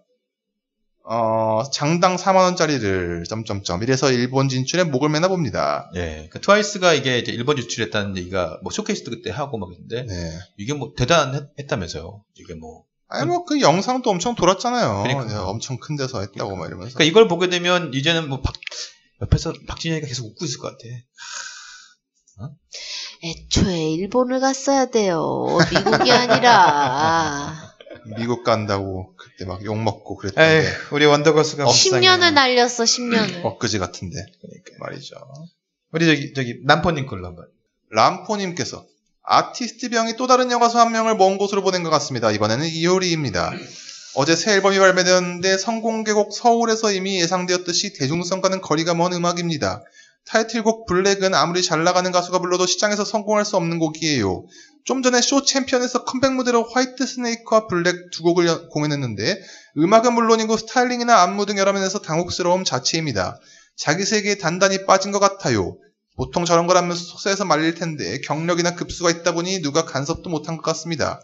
어, 1.06 1.64
장당 1.72 2.18
4만원짜리를, 2.18 3.28
점점점. 3.28 3.82
이래서 3.82 4.12
일본 4.12 4.50
진출에 4.50 4.84
목을 4.84 5.08
매나 5.10 5.30
봅니다. 5.30 5.90
예, 5.96 6.28
그 6.30 6.42
트와이스가 6.42 6.94
이게 6.94 7.18
이제 7.18 7.32
일본 7.32 7.58
유출했다는 7.58 8.18
얘기가 8.18 8.60
뭐 8.62 8.72
쇼케이스도 8.72 9.10
그때 9.10 9.32
하고 9.32 9.58
막 9.58 9.72
했는데 9.72 10.04
네. 10.04 10.38
이게 10.58 10.74
뭐 10.74 10.94
대단했다면서요. 10.96 12.24
이게 12.36 12.54
뭐 12.54 12.84
아니, 13.10 13.26
뭐, 13.28 13.44
그 13.44 13.60
영상도 13.60 14.10
엄청 14.10 14.36
돌았잖아요. 14.36 15.04
그러니까. 15.04 15.26
네, 15.26 15.36
엄청 15.36 15.80
큰 15.80 15.96
데서 15.96 16.22
했다고 16.22 16.56
막 16.56 16.68
이러면서. 16.68 16.94
그러니까 16.94 17.04
이걸 17.04 17.28
보게 17.28 17.50
되면 17.50 17.92
이제는 17.94 18.30
뭐 18.30 18.42
박, 18.42 18.54
옆에서 19.22 19.54
박진영이가 19.68 20.08
계속 20.08 20.28
웃고 20.28 20.46
있을 20.46 20.60
것 20.60 20.68
같아. 20.70 20.84
애초에 23.22 23.92
일본을 23.96 24.40
갔어야 24.40 24.86
돼요 24.86 25.58
미국이 25.74 26.10
아니라 26.10 27.76
미국 28.18 28.46
간다고 28.46 29.14
그때 29.18 29.44
막 29.44 29.62
욕 29.66 29.78
먹고 29.78 30.14
에이, 30.24 30.32
그랬던데. 30.32 30.68
우리 30.94 31.06
원더걸스가 31.06 31.66
10년을 31.66 32.34
날렸어 32.34 32.84
10년을 32.86 33.44
엊그지 33.46 33.78
같은데. 33.80 34.16
그러니까 34.42 34.72
말이죠. 34.80 35.16
우리 35.92 36.06
저기 36.06 36.34
저기 36.34 36.62
남포님 36.64 37.08
걸로 37.08 37.28
한번. 37.28 37.46
람포님께서 37.92 38.86
아티스트 39.32 39.90
병이 39.90 40.16
또 40.18 40.26
다른 40.26 40.50
여가수 40.52 40.80
한 40.80 40.92
명을 40.92 41.16
먼 41.16 41.38
곳으로 41.38 41.62
보낸 41.62 41.84
것 41.84 41.92
같습니다. 41.92 42.32
이번에는 42.32 42.66
이효리입니다. 42.66 43.54
어제 44.16 44.36
새 44.36 44.54
앨범이 44.54 44.80
발매되었는데 44.80 45.60
선공개곡 45.60 46.34
서울에서 46.34 46.92
이미 46.92 47.22
예상되었듯이 47.22 47.94
대중성과는 47.94 48.62
거리가 48.62 48.96
먼 48.96 49.14
음악입니다. 49.14 49.84
타이틀곡 50.26 50.88
블랙은 50.88 51.36
아무리 51.36 51.62
잘 51.62 51.84
나가는 51.84 52.12
가수가 52.12 52.40
불러도 52.40 52.66
시장에서 52.66 53.06
성공할 53.06 53.46
수 53.46 53.56
없는 53.56 53.78
곡이에요. 53.78 54.46
좀 54.84 55.04
전에 55.04 55.22
쇼 55.22 55.44
챔피언에서 55.44 56.06
컴백 56.06 56.34
무대로 56.34 56.64
White 56.64 57.06
Snake와 57.06 57.68
블랙 57.68 58.10
두 58.12 58.24
곡을 58.24 58.48
연- 58.48 58.70
공연했는데 58.70 59.40
음악은 59.78 60.14
물론이고 60.14 60.58
스타일링이나 60.58 61.22
안무 61.22 61.46
등 61.46 61.60
여러 61.60 61.72
면에서 61.72 62.00
당혹스러움 62.00 62.64
자체입니다. 62.64 63.40
자기 63.78 64.06
세계에 64.06 64.40
단단히 64.40 64.86
빠진 64.88 65.12
것 65.12 65.20
같아요. 65.20 65.78
보통 66.20 66.44
저런 66.44 66.68
걸 66.68 66.76
하면서 66.76 67.02
속세에서 67.02 67.46
말릴 67.46 67.76
텐데 67.76 68.20
경력이나 68.20 68.76
급수가 68.76 69.10
있다 69.10 69.32
보니 69.32 69.62
누가 69.62 69.86
간섭도 69.86 70.30
못한 70.30 70.58
것 70.58 70.64
같습니다. 70.64 71.22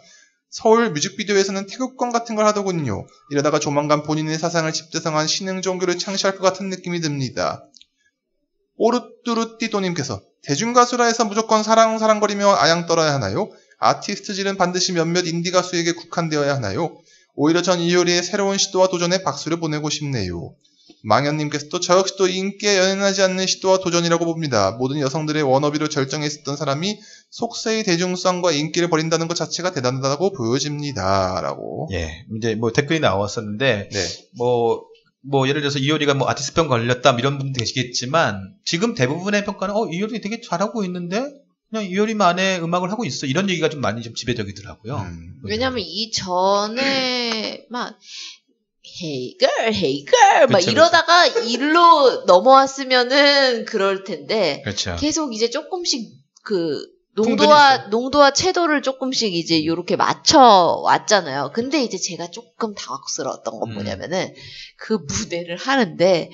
서울 0.50 0.90
뮤직비디오에서는 0.92 1.68
태극권 1.68 2.14
같은 2.14 2.36
걸 2.36 2.46
하더군요. 2.46 3.06
이러다가 3.30 3.60
조만간 3.60 4.04
본인의 4.04 4.40
사상을 4.40 4.72
집대성한 4.72 5.28
신흥 5.28 5.62
종교를 5.62 5.98
창시할 5.98 6.38
것 6.38 6.44
같은 6.44 6.70
느낌이 6.70 7.02
듭니다. 7.02 7.66
오르뚜루띠도님께서 8.78 10.22
대중가수라 10.44 11.04
해서 11.04 11.26
무조건 11.26 11.62
사랑사랑거리며 11.62 12.56
아양 12.56 12.86
떨어야 12.86 13.14
하나요? 13.14 13.50
아티스트질은 13.80 14.56
반드시 14.56 14.94
몇몇 14.94 15.28
인디 15.28 15.52
가수에게 15.52 15.92
국한되어야 15.92 16.56
하나요? 16.56 16.98
오히려 17.34 17.62
전 17.62 17.82
이효리의 17.82 18.24
새로운 18.24 18.58
시도와 18.58 18.88
도전에 18.88 19.24
박수를 19.24 19.60
보내고 19.60 19.90
싶네요. 19.90 20.56
망현님께서 21.06 21.70
도 21.70 21.80
저 21.80 21.98
역시도 22.00 22.28
인기에 22.28 22.78
연연하지 22.78 23.22
않는 23.22 23.46
시도와 23.46 23.78
도전이라고 23.80 24.26
봅니다. 24.26 24.72
모든 24.72 25.00
여성들의 25.00 25.44
워너비로 25.44 25.88
절정에 25.90 26.26
있었던 26.26 26.58
사람이 26.58 27.00
속세의 27.30 27.84
대중성과 27.84 28.52
인기를 28.52 28.90
버린다는 28.90 29.28
것 29.28 29.36
자체가 29.36 29.72
대단하다고 29.72 30.34
보여집니다. 30.34 31.42
라고. 31.42 31.88
예, 31.94 32.26
이제 32.38 32.56
뭐 32.56 32.72
댓글이 32.72 33.00
나왔었는데 33.00 33.90
네. 33.92 34.08
뭐, 34.38 34.84
뭐, 35.22 35.48
예를 35.48 35.62
들어서 35.62 35.80
이효리가 35.80 36.14
뭐 36.14 36.30
아티스트병 36.30 36.68
걸렸다, 36.68 37.14
뭐 37.14 37.20
이런 37.20 37.40
분도 37.40 37.58
계시겠지만, 37.58 38.54
지금 38.64 38.94
대부분의 38.94 39.44
평가는, 39.44 39.76
어, 39.76 39.88
이효리 39.88 40.22
되게 40.22 40.40
잘하고 40.40 40.84
있는데, 40.86 41.24
그냥 41.72 41.86
이효리만의 41.86 42.62
음악을 42.62 42.92
하고 42.92 43.06
있어. 43.06 43.26
이런 43.26 43.50
얘기가 43.50 43.70
좀 43.70 43.82
많이 43.82 44.04
좀 44.04 44.14
지배적이더라고요. 44.14 44.98
음. 44.98 45.40
왜냐면 45.44 45.80
이 45.80 46.12
전에 46.12 47.66
막 47.72 47.98
Hey 48.88 49.38
girl, 49.40 49.74
hey 49.74 50.06
girl 50.06 50.48
막 50.48 50.60
그쵸, 50.60 50.72
이러다가 50.72 51.26
일로 51.28 52.24
넘어왔으면은 52.26 53.66
그럴 53.66 54.04
텐데 54.04 54.62
그렇죠. 54.64 54.96
계속 55.00 55.34
이제 55.34 55.50
조금씩 55.50 56.12
그 56.44 56.86
농도와 57.16 57.88
농도와 57.88 58.32
채도를 58.32 58.82
조금씩 58.82 59.34
이제 59.34 59.66
요렇게 59.66 59.96
맞춰 59.96 60.82
왔잖아요. 60.84 61.52
근데 61.54 61.82
이제 61.84 61.98
제가 61.98 62.30
조금 62.30 62.76
당황스러웠던 62.76 63.60
건 63.60 63.70
음. 63.70 63.74
뭐냐면은 63.76 64.34
그 64.78 64.94
무대를 64.94 65.58
하는데 65.58 66.30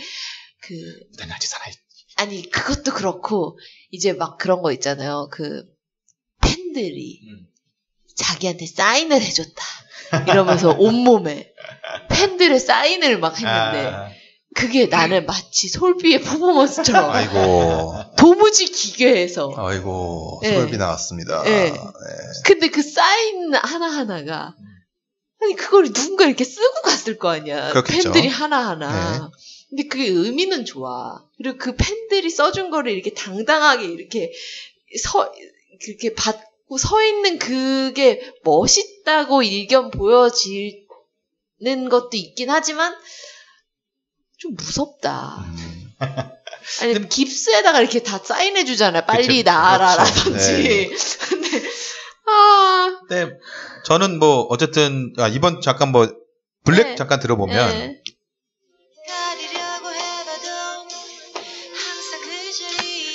그 0.61 0.75
난 1.17 1.31
아직 1.31 1.47
살아있 1.47 1.75
아니 2.17 2.49
그것도 2.49 2.93
그렇고 2.93 3.57
이제 3.89 4.13
막 4.13 4.37
그런 4.37 4.61
거 4.61 4.71
있잖아요. 4.73 5.29
그 5.31 5.63
팬들이 6.41 7.21
음. 7.27 7.47
자기한테 8.15 8.65
사인을 8.67 9.21
해줬다. 9.21 9.63
이러면서 10.27 10.71
온몸에 10.77 11.50
팬들의 12.11 12.59
사인을 12.59 13.19
막 13.19 13.33
했는데 13.33 13.87
아, 13.87 14.09
그게 14.53 14.87
나는 14.87 15.25
마치 15.25 15.69
솔비의 15.69 16.21
퍼포먼스처럼 16.21 17.09
아이고, 17.09 17.95
도무지 18.17 18.65
기괴해서 18.65 19.53
아이고, 19.55 20.39
네. 20.43 20.55
솔비 20.55 20.77
나왔습니다. 20.77 21.43
네. 21.43 21.71
네. 21.71 21.77
근데 22.45 22.69
그 22.69 22.81
사인 22.81 23.53
하나 23.55 23.87
하나가 23.87 24.53
아니 25.41 25.55
그걸 25.55 25.91
누군가 25.91 26.25
이렇게 26.25 26.43
쓰고 26.43 26.81
갔을 26.83 27.17
거 27.17 27.29
아니야 27.29 27.71
그렇겠죠. 27.71 28.11
팬들이 28.11 28.27
하나 28.27 28.69
하나 28.69 29.13
네. 29.13 29.41
근데 29.69 29.87
그게 29.87 30.07
의미는 30.07 30.65
좋아 30.65 31.23
그리고 31.37 31.57
그 31.57 31.75
팬들이 31.75 32.29
써준 32.29 32.69
거를 32.69 32.91
이렇게 32.91 33.13
당당하게 33.13 33.85
이렇게 33.85 34.31
서 35.01 35.31
그렇게 35.83 36.13
받고 36.13 36.77
서 36.77 37.03
있는 37.03 37.39
그게 37.39 38.21
멋있다고 38.43 39.43
일견 39.43 39.89
보여 39.89 40.29
지는 41.61 41.89
것도 41.89 42.09
있긴 42.13 42.49
하지만 42.49 42.95
좀 44.37 44.55
무섭다 44.55 45.45
음. 45.45 45.93
아니 46.81 47.09
깁스에다가 47.09 47.79
이렇게 47.79 48.01
다 48.01 48.17
사인해 48.17 48.65
주잖아요. 48.65 49.05
빨리 49.05 49.43
그쵸, 49.43 49.51
나와라라든지. 49.51 50.63
네. 50.63 50.89
근데 51.29 51.61
아 52.27 52.99
근데 53.07 53.37
저는 53.83 54.19
뭐, 54.19 54.45
어쨌든, 54.49 55.11
아, 55.17 55.27
이번 55.27 55.59
잠깐 55.61 55.91
뭐, 55.91 56.07
블랙 56.63 56.83
네. 56.83 56.95
잠깐 56.95 57.19
들어보면, 57.19 57.79
네. 57.79 58.01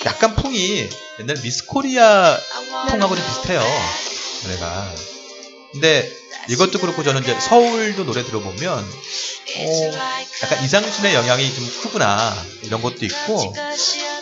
그 0.00 0.04
약간 0.04 0.34
풍이 0.36 0.88
옛날 1.20 1.36
미스 1.42 1.66
코리아 1.66 2.36
풍하고 2.88 3.16
좀 3.16 3.24
비슷해요. 3.24 3.60
노래가. 4.44 5.15
근데 5.76 6.10
이것도 6.48 6.78
그렇고 6.78 7.02
저는 7.02 7.22
이제 7.22 7.38
서울도 7.38 8.04
노래 8.04 8.22
들어보면 8.22 8.78
어, 8.78 9.92
약간 10.42 10.64
이상순의 10.64 11.14
영향이 11.14 11.54
좀 11.54 11.64
크구나 11.82 12.32
이런 12.64 12.82
것도 12.82 13.04
있고 13.04 13.52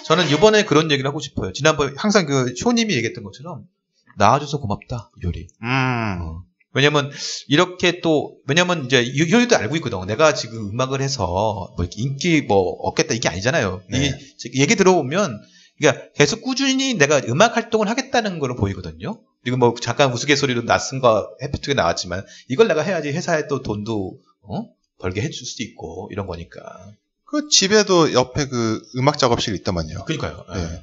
저는 0.05 0.29
이번에 0.31 0.64
그런 0.64 0.90
얘기를 0.90 1.09
하고 1.09 1.21
싶어요. 1.21 1.53
지난번에 1.53 1.93
항상 1.97 2.27
그 2.27 2.55
쇼님이 2.57 2.95
얘기했던 2.95 3.25
것처럼 3.25 3.62
나와줘서 4.17 4.59
고맙다 4.59 5.11
요리. 5.25 5.49
음. 5.62 6.40
왜냐면 6.73 7.11
이렇게 7.49 8.01
또 8.01 8.37
왜냐면 8.49 8.85
이제 8.87 9.01
이- 9.03 9.31
요리도 9.31 9.57
알고 9.57 9.77
있거든. 9.77 10.05
내가 10.07 10.35
지금 10.35 10.71
음악을 10.71 11.01
해서 11.01 11.73
뭐 11.77 11.87
인기 11.97 12.43
뭐 12.43 12.59
얻겠다 12.81 13.14
이게 13.14 13.29
아니잖아요. 13.29 13.83
네. 13.90 14.12
이 14.53 14.61
얘기 14.61 14.75
들어보면 14.77 15.40
그러니까 15.79 16.05
계속 16.17 16.43
꾸준히 16.43 16.95
내가 16.95 17.21
음악 17.29 17.57
활동을 17.57 17.88
하겠다는 17.88 18.38
걸로 18.40 18.57
보이거든요. 18.57 19.21
그리고 19.45 19.59
뭐 19.59 19.75
잠깐 19.81 20.11
우스갯소리로 20.13 20.63
낯선과 20.63 21.29
해피투게 21.43 21.75
나왔지만 21.75 22.25
이걸 22.49 22.67
내가 22.67 22.81
해야지 22.81 23.11
회사에 23.11 23.47
또 23.47 23.63
돈도 23.63 24.19
어? 24.43 24.65
벌게 24.99 25.21
해줄 25.21 25.47
수도 25.47 25.63
있고 25.63 26.09
이런 26.11 26.27
거니까. 26.27 26.93
그 27.25 27.49
집에도 27.49 28.13
옆에 28.15 28.47
그 28.49 28.83
음악 28.97 29.19
작업실 29.19 29.55
있더만요. 29.57 30.05
그러니까요. 30.05 30.45
예. 30.51 30.55
네. 30.55 30.83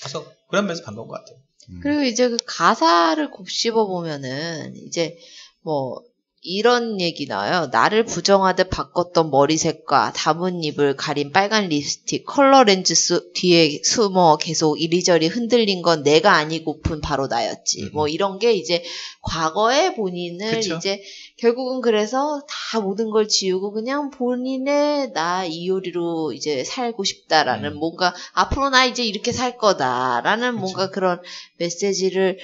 그래서 0.00 0.26
그런 0.48 0.66
면에서 0.66 0.82
반가운 0.82 1.06
것 1.06 1.14
같아요. 1.14 1.36
음. 1.70 1.80
그리고 1.82 2.02
이제 2.02 2.28
그 2.28 2.36
가사를 2.44 3.30
곱씹어 3.30 3.86
보면은 3.86 4.74
이제 4.74 5.16
뭐 5.62 6.02
이런 6.40 7.00
얘기 7.00 7.26
나와요. 7.26 7.68
나를 7.72 8.04
부정하듯 8.04 8.70
바꿨던 8.70 9.30
머리색과 9.30 10.12
나뭇잎을 10.16 10.96
가린 10.96 11.32
빨간 11.32 11.68
립스틱, 11.68 12.24
컬러 12.26 12.62
렌즈 12.62 12.94
수- 12.94 13.32
뒤에 13.34 13.80
숨어 13.82 14.36
계속 14.36 14.80
이리저리 14.80 15.26
흔들린 15.26 15.82
건 15.82 16.04
내가 16.04 16.34
아니고픈 16.34 17.00
바로 17.00 17.26
나였지. 17.26 17.82
음. 17.82 17.90
뭐 17.92 18.06
이런 18.08 18.38
게 18.38 18.52
이제 18.52 18.84
과거의 19.22 19.96
본인을 19.96 20.52
그쵸. 20.52 20.76
이제 20.76 21.02
결국은 21.38 21.80
그래서 21.80 22.40
다 22.48 22.80
모든 22.80 23.10
걸 23.10 23.26
지우고 23.26 23.72
그냥 23.72 24.10
본인의 24.10 25.12
나 25.12 25.44
이효리로 25.44 26.32
이제 26.34 26.62
살고 26.62 27.02
싶다라는 27.02 27.72
음. 27.72 27.78
뭔가 27.78 28.14
앞으로 28.32 28.70
나 28.70 28.84
이제 28.84 29.04
이렇게 29.04 29.32
살 29.32 29.58
거다라는 29.58 30.54
뭔가 30.54 30.90
그런 30.90 31.20
메시지를 31.56 32.38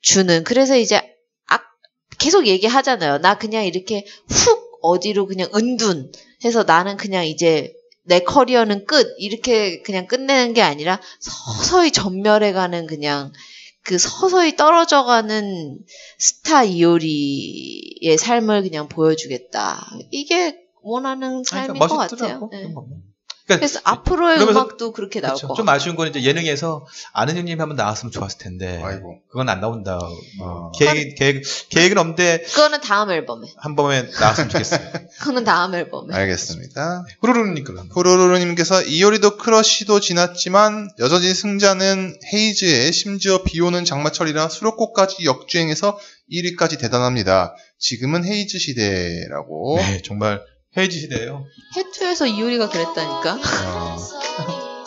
주는 0.00 0.44
그래서 0.44 0.76
이제 0.76 0.96
아, 0.96 1.02
계속 2.22 2.46
얘기하잖아요. 2.46 3.18
나 3.18 3.36
그냥 3.36 3.66
이렇게 3.66 4.06
훅 4.28 4.78
어디로 4.80 5.26
그냥 5.26 5.48
은둔 5.54 6.12
해서 6.44 6.62
나는 6.62 6.96
그냥 6.96 7.26
이제 7.26 7.74
내 8.04 8.20
커리어는 8.20 8.84
끝 8.86 9.14
이렇게 9.18 9.82
그냥 9.82 10.06
끝내는 10.06 10.54
게 10.54 10.62
아니라 10.62 11.00
서서히 11.18 11.90
전멸해가는 11.90 12.86
그냥 12.86 13.32
그 13.82 13.98
서서히 13.98 14.54
떨어져가는 14.56 15.78
스타 16.18 16.62
이효리의 16.62 18.16
삶을 18.18 18.62
그냥 18.62 18.88
보여주겠다. 18.88 19.84
이게 20.12 20.56
원하는 20.80 21.42
삶인 21.42 21.80
것 21.80 21.88
같아요. 21.88 22.48
네. 22.52 22.72
그러니까 23.46 23.66
그래서 23.66 23.80
앞으로의 23.84 24.36
그러면서 24.36 24.60
음악도 24.60 24.92
그렇게 24.92 25.20
나올 25.20 25.34
그쵸. 25.34 25.48
것좀 25.48 25.66
같아요. 25.66 25.76
아쉬운 25.76 25.96
건 25.96 26.08
이제 26.08 26.22
예능에서 26.22 26.86
아는 27.12 27.36
형님 27.36 27.60
한번 27.60 27.76
나왔으면 27.76 28.12
좋았을 28.12 28.38
텐데 28.38 28.80
아이고. 28.82 29.20
그건 29.30 29.48
안 29.48 29.60
나온다. 29.60 29.98
뭐 30.38 30.48
어. 30.68 30.72
계획 30.72 31.16
계획 31.16 31.42
계획은 31.70 31.98
없는데 31.98 32.42
그거는 32.42 32.80
다음 32.80 33.10
앨범에. 33.10 33.48
한 33.56 33.74
번에 33.74 34.08
나왔으면 34.20 34.48
좋겠어요. 34.48 34.80
그거는 35.18 35.44
다음 35.44 35.74
앨범에. 35.74 36.14
알겠습니다. 36.14 37.04
후루루니까 37.20 37.70
한번. 37.70 37.88
호로로로님께서 37.94 38.82
이효리도 38.82 39.36
크러쉬도 39.38 40.00
지났지만 40.00 40.88
여전히 40.98 41.34
승자는 41.34 42.18
헤이즈에 42.32 42.90
심지어 42.92 43.42
비오는 43.42 43.84
장마철이라 43.84 44.48
수록곡까지 44.48 45.24
역주행해서 45.24 45.98
1위까지 46.32 46.78
대단합니다. 46.78 47.54
지금은 47.78 48.24
헤이즈 48.24 48.58
시대라고. 48.58 49.76
네, 49.78 50.00
정말 50.04 50.40
헤이즈 50.76 51.00
시대예요. 51.00 51.46
해투에서 51.76 52.26
이효리가 52.26 52.68
그랬다니까. 52.68 53.38
어, 53.66 54.84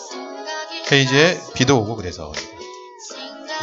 헤이즈의 0.91 1.39
비도 1.53 1.79
오고 1.79 1.95
그래서 1.95 2.31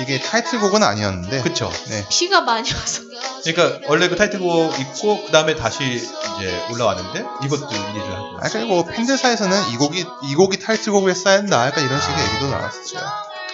이게 0.00 0.20
타이틀곡은 0.20 0.82
아니었는데. 0.82 1.42
그쵸. 1.42 1.70
네. 1.88 2.06
비가 2.10 2.40
많이 2.42 2.72
와서. 2.72 3.02
그러니까 3.44 3.88
원래 3.88 4.08
그 4.08 4.16
타이틀곡 4.16 4.78
있고 4.80 5.24
그 5.24 5.32
다음에 5.32 5.54
다시 5.54 5.82
이제 5.84 6.66
올라왔는데 6.72 7.26
이것도 7.44 7.66
1위를 7.66 8.08
하고. 8.10 8.38
아, 8.38 8.48
그리고 8.48 8.84
팬들 8.86 9.18
사이에서는 9.18 9.70
이 9.72 9.76
곡이, 9.76 10.04
이 10.30 10.34
곡이 10.34 10.58
타이틀곡을 10.60 11.10
했어야 11.10 11.34
했나? 11.34 11.66
약간 11.66 11.84
이런 11.84 12.00
식의 12.00 12.16
얘기도 12.24 12.50
나왔었죠. 12.50 12.98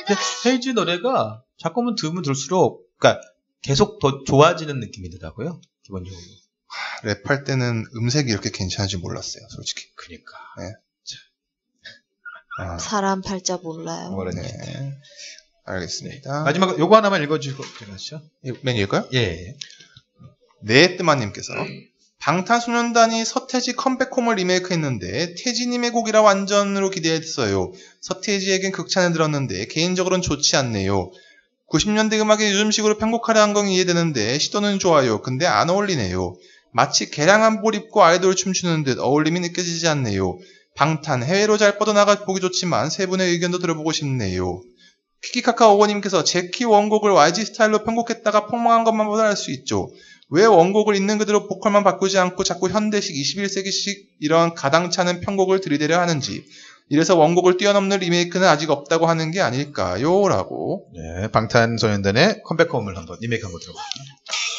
근데 0.07 0.21
헤이즈 0.47 0.71
노래가 0.71 1.43
자꾸만 1.59 1.95
들으면 1.95 2.23
들수록 2.23 2.83
그러니까 2.99 3.21
계속 3.63 3.99
더 3.99 4.23
좋아지는 4.25 4.79
느낌이 4.81 5.11
더라고요. 5.11 5.61
기본적으로. 5.83 6.23
랩할 7.05 7.45
때는 7.45 7.85
음색이 7.97 8.31
이렇게 8.31 8.51
괜찮은지 8.51 8.97
몰랐어요, 8.99 9.47
솔직히. 9.51 9.87
그니까. 9.95 10.33
아, 12.61 12.77
사람 12.79 13.23
팔자 13.23 13.59
몰라요. 13.63 14.11
뭐라니. 14.11 14.41
네. 14.43 14.99
알겠습니다. 15.65 16.43
마지막 16.43 16.79
요거 16.79 16.97
하나만 16.97 17.23
읽어주시고 17.23 17.63
들어가시죠. 17.79 18.23
맨 18.63 18.77
읽을까요? 18.77 19.09
예. 19.15 19.55
네뜨마님께서 20.63 21.53
방탄소년단이 22.19 23.25
서태지 23.25 23.75
컴백홈을 23.75 24.37
리메이크했는데 24.37 25.37
태지님의 25.37 25.91
곡이라 25.93 26.21
완전으로 26.23 26.91
기대했어요. 26.91 27.73
서태지에겐 28.01 28.73
극찬을 28.73 29.13
들었는데 29.13 29.67
개인적으로는 29.67 30.23
좋지 30.23 30.57
않네요. 30.57 31.13
90년대 31.69 32.19
음악에 32.21 32.51
요즘식으로 32.51 32.99
편곡하려 32.99 33.41
한 33.41 33.53
건 33.53 33.69
이해되는데 33.69 34.39
시도는 34.39 34.79
좋아요. 34.81 35.23
근데 35.23 35.47
안 35.47 35.71
어울리네요. 35.71 36.35
마치 36.73 37.11
개량 37.11 37.43
한복 37.43 37.75
입고 37.75 38.03
아이돌 38.03 38.37
춤추는 38.37 38.85
듯 38.85 38.99
어울림이 38.99 39.41
느껴지지 39.41 39.89
않네요. 39.89 40.39
방탄 40.75 41.23
해외로 41.23 41.57
잘 41.57 41.79
뻗어나가 41.79 42.25
보기 42.25 42.41
좋지만 42.41 42.91
세 42.91 43.07
분의 43.07 43.31
의견도 43.31 43.59
들어보고 43.59 43.93
싶네요. 43.93 44.61
키키카카 45.23 45.73
오버님께서 45.73 46.23
제키 46.23 46.65
원곡을 46.65 47.11
YG 47.11 47.45
스타일로 47.47 47.83
편곡했다가 47.83 48.47
폭망한 48.47 48.85
것만 48.85 49.07
보다 49.09 49.25
알 49.25 49.37
수 49.37 49.51
있죠. 49.51 49.91
왜 50.31 50.45
원곡을 50.45 50.95
있는 50.95 51.19
그대로 51.19 51.49
보컬만 51.49 51.85
바꾸지 51.85 52.19
않고 52.19 52.45
자꾸 52.45 52.69
현대식 52.69 53.17
21세기식 53.17 53.97
이런 54.21 54.55
가당차는 54.55 55.21
편곡을 55.21 55.61
들이대려 55.61 55.99
하는지 55.99 56.45
이래서 56.91 57.17
원곡을 57.17 57.57
뛰어넘는 57.57 57.99
리메이크는 57.99 58.47
아직 58.47 58.71
없다고 58.71 59.07
하는 59.07 59.31
게 59.31 59.41
아닐까요? 59.41 60.29
라고 60.29 60.87
네, 60.95 61.29
방탄소년단의 61.29 62.43
컴백홈을 62.45 62.97
한번 62.97 63.19
리메이크 63.21 63.45
한번 63.45 63.61
들어볼게요. 63.61 64.58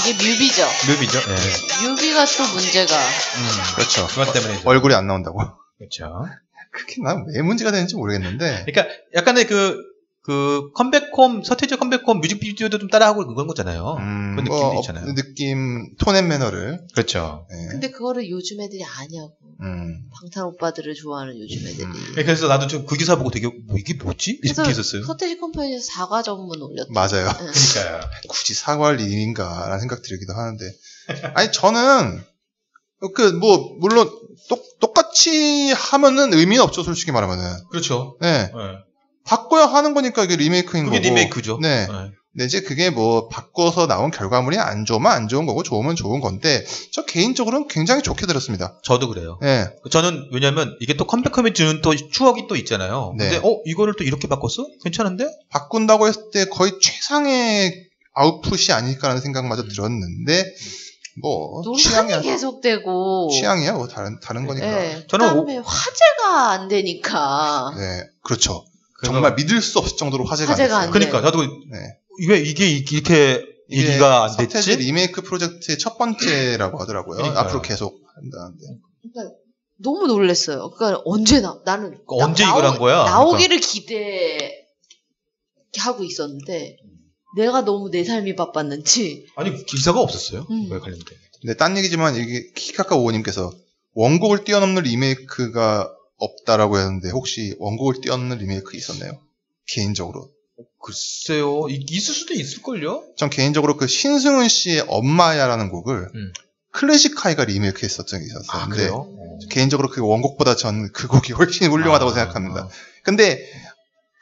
이게 0.00 0.12
뮤비죠. 0.14 0.66
뮤비죠. 0.88 1.20
네. 1.20 1.88
뮤비가 1.88 2.24
또 2.24 2.44
문제가. 2.54 2.94
그렇죠. 3.76 4.06
그것 4.08 4.32
때문에. 4.32 4.62
얼굴이 4.64 4.94
안 4.94 5.06
나온다고. 5.06 5.40
그렇죠. 5.78 6.24
그게 6.72 7.02
난 7.02 7.24
왜 7.34 7.42
문제가 7.42 7.70
되는지 7.70 7.96
모르겠는데 7.96 8.64
그러니까 8.66 8.94
약간의 9.14 9.46
그, 9.46 9.78
그 10.26 10.70
컴백홈, 10.74 11.44
서태지 11.44 11.76
컴백홈 11.76 12.20
뮤직비디오도 12.20 12.78
좀 12.78 12.88
따라하고 12.88 13.24
그런 13.28 13.46
거잖아요. 13.46 13.94
음, 14.00 14.32
그런 14.34 14.44
뭐, 14.46 14.56
느낌도 14.56 14.78
어, 14.78 14.80
있잖아요. 14.80 15.14
느낌 15.14 15.94
톤앤 15.98 16.26
매너를 16.26 16.84
그렇죠. 16.94 17.46
네. 17.48 17.68
근데 17.70 17.90
그거를 17.92 18.28
요즘 18.28 18.60
애들이 18.60 18.82
아냐고. 18.84 19.36
음. 19.62 20.02
방탄 20.12 20.44
오빠들을 20.46 20.92
좋아하는 20.94 21.38
요즘 21.38 21.58
애들이. 21.68 21.86
네, 22.16 22.24
그래서 22.24 22.48
나도 22.48 22.66
좀 22.66 22.86
그 22.86 22.96
기사 22.96 23.14
보고 23.16 23.30
되게 23.30 23.46
뭐 23.46 23.76
이게 23.78 23.94
뭐지? 23.94 24.40
이렇게 24.42 24.68
했었어요. 24.68 25.04
서태지 25.04 25.38
컴퍼니에서 25.38 25.84
사과 25.84 26.22
전문 26.22 26.60
올렸다. 26.60 26.88
맞아요. 26.90 27.28
응. 27.28 27.46
그러니까요. 27.52 28.00
굳이 28.28 28.54
사과할 28.54 29.00
일인가라는 29.00 29.78
생각 29.78 30.02
들기도 30.02 30.32
하는데 30.32 30.64
아니 31.34 31.52
저는 31.52 32.20
그 33.14 33.32
뭐 33.38 33.76
물론 33.78 34.10
똑, 34.48 34.78
똑같이 34.80 35.70
하면은 35.72 36.32
의미는 36.34 36.64
없죠 36.64 36.82
솔직히 36.82 37.12
말하면은 37.12 37.44
그렇죠. 37.70 38.16
네 38.20 38.46
네. 38.46 38.52
바꿔야 39.26 39.66
하는 39.66 39.94
거니까 39.94 40.24
이게 40.24 40.36
리메이크인 40.36 40.86
그게 40.86 40.98
거고 40.98 41.08
리메이크죠. 41.08 41.58
네. 41.60 41.86
네. 41.86 42.10
근데 42.32 42.44
이제 42.44 42.60
그게 42.60 42.90
뭐 42.90 43.28
바꿔서 43.28 43.86
나온 43.86 44.10
결과물이 44.10 44.58
안 44.58 44.84
좋으면 44.84 45.10
안 45.10 45.26
좋은 45.26 45.46
거고 45.46 45.62
좋으면 45.62 45.96
좋은 45.96 46.20
건데 46.20 46.66
저 46.92 47.06
개인적으로는 47.06 47.66
굉장히 47.66 48.02
좋게 48.02 48.26
들었습니다. 48.26 48.78
저도 48.82 49.08
그래요. 49.08 49.38
네. 49.40 49.66
저는 49.90 50.28
왜냐면 50.32 50.76
이게 50.80 50.94
또 50.94 51.06
컴백홈에 51.06 51.54
주는 51.54 51.80
또 51.80 51.96
추억이 51.96 52.46
또 52.46 52.54
있잖아요. 52.56 53.14
네. 53.16 53.30
근데 53.30 53.48
어 53.48 53.60
이거를 53.64 53.94
또 53.98 54.04
이렇게 54.04 54.28
바꿨어? 54.28 54.66
괜찮은데? 54.84 55.26
바꾼다고 55.48 56.08
했을 56.08 56.30
때 56.30 56.44
거의 56.44 56.72
최상의 56.80 57.86
아웃풋이 58.12 58.72
아닐까라는 58.72 59.22
생각마저 59.22 59.62
음. 59.62 59.68
들었는데 59.68 60.54
뭐 61.22 61.62
취향이야 61.74 62.20
계속되고. 62.20 63.30
취향이야 63.32 63.72
뭐 63.72 63.88
다른 63.88 64.20
다른 64.20 64.46
거니까. 64.46 64.66
네. 64.66 65.06
저는 65.08 65.26
그다음에 65.26 65.56
화제가 65.56 66.50
안 66.50 66.68
되니까. 66.68 67.72
네, 67.78 68.04
그렇죠. 68.22 68.66
정말 69.04 69.34
믿을 69.34 69.60
수 69.60 69.78
없을 69.78 69.96
정도로 69.96 70.24
화제가, 70.24 70.52
화제가 70.52 70.76
안안 70.78 70.92
됐어요. 70.92 71.10
그러니까 71.10 71.20
나도 71.20 71.42
네. 71.70 71.78
왜 72.28 72.40
이게 72.40 72.66
이렇게 72.68 73.44
이게 73.68 73.70
얘기가 73.88 74.24
안 74.24 74.36
됐지? 74.36 74.76
리메이크 74.76 75.22
프로젝트의 75.22 75.78
첫 75.78 75.98
번째라고 75.98 76.78
하더라고요. 76.78 77.16
그러니까요. 77.18 77.44
앞으로 77.44 77.62
계속 77.62 78.00
한다는데. 78.14 78.64
그러니까 79.12 79.36
너무 79.82 80.06
놀랬어요. 80.06 80.70
그러니까 80.70 81.02
언제 81.04 81.40
나 81.40 81.60
나는 81.66 81.90
그러니까 82.06 82.24
언제 82.24 82.44
나- 82.44 82.50
이걸 82.50 82.62
나오- 82.62 82.70
한 82.72 82.78
거야? 82.78 83.04
나오기를 83.04 83.60
기대하고 83.60 84.54
있었는데 86.04 86.76
내가 87.36 87.62
너무 87.62 87.90
내 87.90 88.02
삶이 88.04 88.34
바빴는지 88.36 89.26
아니 89.36 89.64
기사가 89.66 90.00
없었어요. 90.00 90.46
음. 90.50 90.68
왜 90.70 90.78
관련된? 90.78 91.04
근데 91.42 91.54
딴 91.56 91.76
얘기지만 91.76 92.16
이게 92.16 92.50
키카카 92.54 92.96
오님께서 92.96 93.52
원곡을 93.92 94.44
뛰어넘는 94.44 94.84
리메이크가 94.84 95.92
없다라고 96.18 96.78
했는데 96.78 97.10
혹시 97.10 97.54
원곡을 97.58 98.00
뛰어넘는 98.00 98.38
리메이크 98.38 98.76
있었나요? 98.76 99.20
개인적으로. 99.66 100.30
글쎄요, 100.80 101.66
이- 101.68 101.84
있을 101.90 102.14
수도 102.14 102.32
있을걸요? 102.34 103.04
전 103.16 103.28
개인적으로 103.28 103.76
그 103.76 103.86
신승훈 103.86 104.48
씨의 104.48 104.84
엄마야라는 104.88 105.68
곡을 105.70 106.08
음. 106.14 106.32
클래식 106.70 107.24
하이가 107.24 107.44
리메이크 107.44 107.80
했었던 107.84 108.06
적이 108.06 108.26
있었어요. 108.26 108.50
아, 108.62 108.64
근데 108.68 108.76
그래요? 108.84 109.08
개인적으로 109.50 109.88
그 109.90 110.00
원곡보다 110.02 110.56
전 110.56 110.90
그 110.92 111.08
곡이 111.08 111.32
훨씬 111.32 111.70
훌륭하다고 111.70 112.10
아, 112.10 112.14
생각합니다. 112.14 112.60
아. 112.62 112.68
근데 113.02 113.40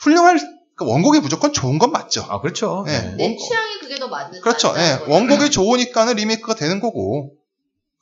훌륭할 0.00 0.38
그 0.76 0.84
원곡이 0.86 1.20
무조건 1.20 1.52
좋은 1.52 1.78
건 1.78 1.92
맞죠. 1.92 2.22
아 2.28 2.40
그렇죠. 2.40 2.82
네. 2.86 3.00
네. 3.00 3.16
내 3.16 3.36
취향이 3.36 3.78
그게 3.80 3.96
더 3.96 4.08
맞는 4.08 4.40
그렇죠. 4.40 4.74
예. 4.76 5.04
원곡이 5.10 5.50
좋으니까는 5.50 6.14
리메이크가 6.16 6.54
되는 6.56 6.80
거고 6.80 7.32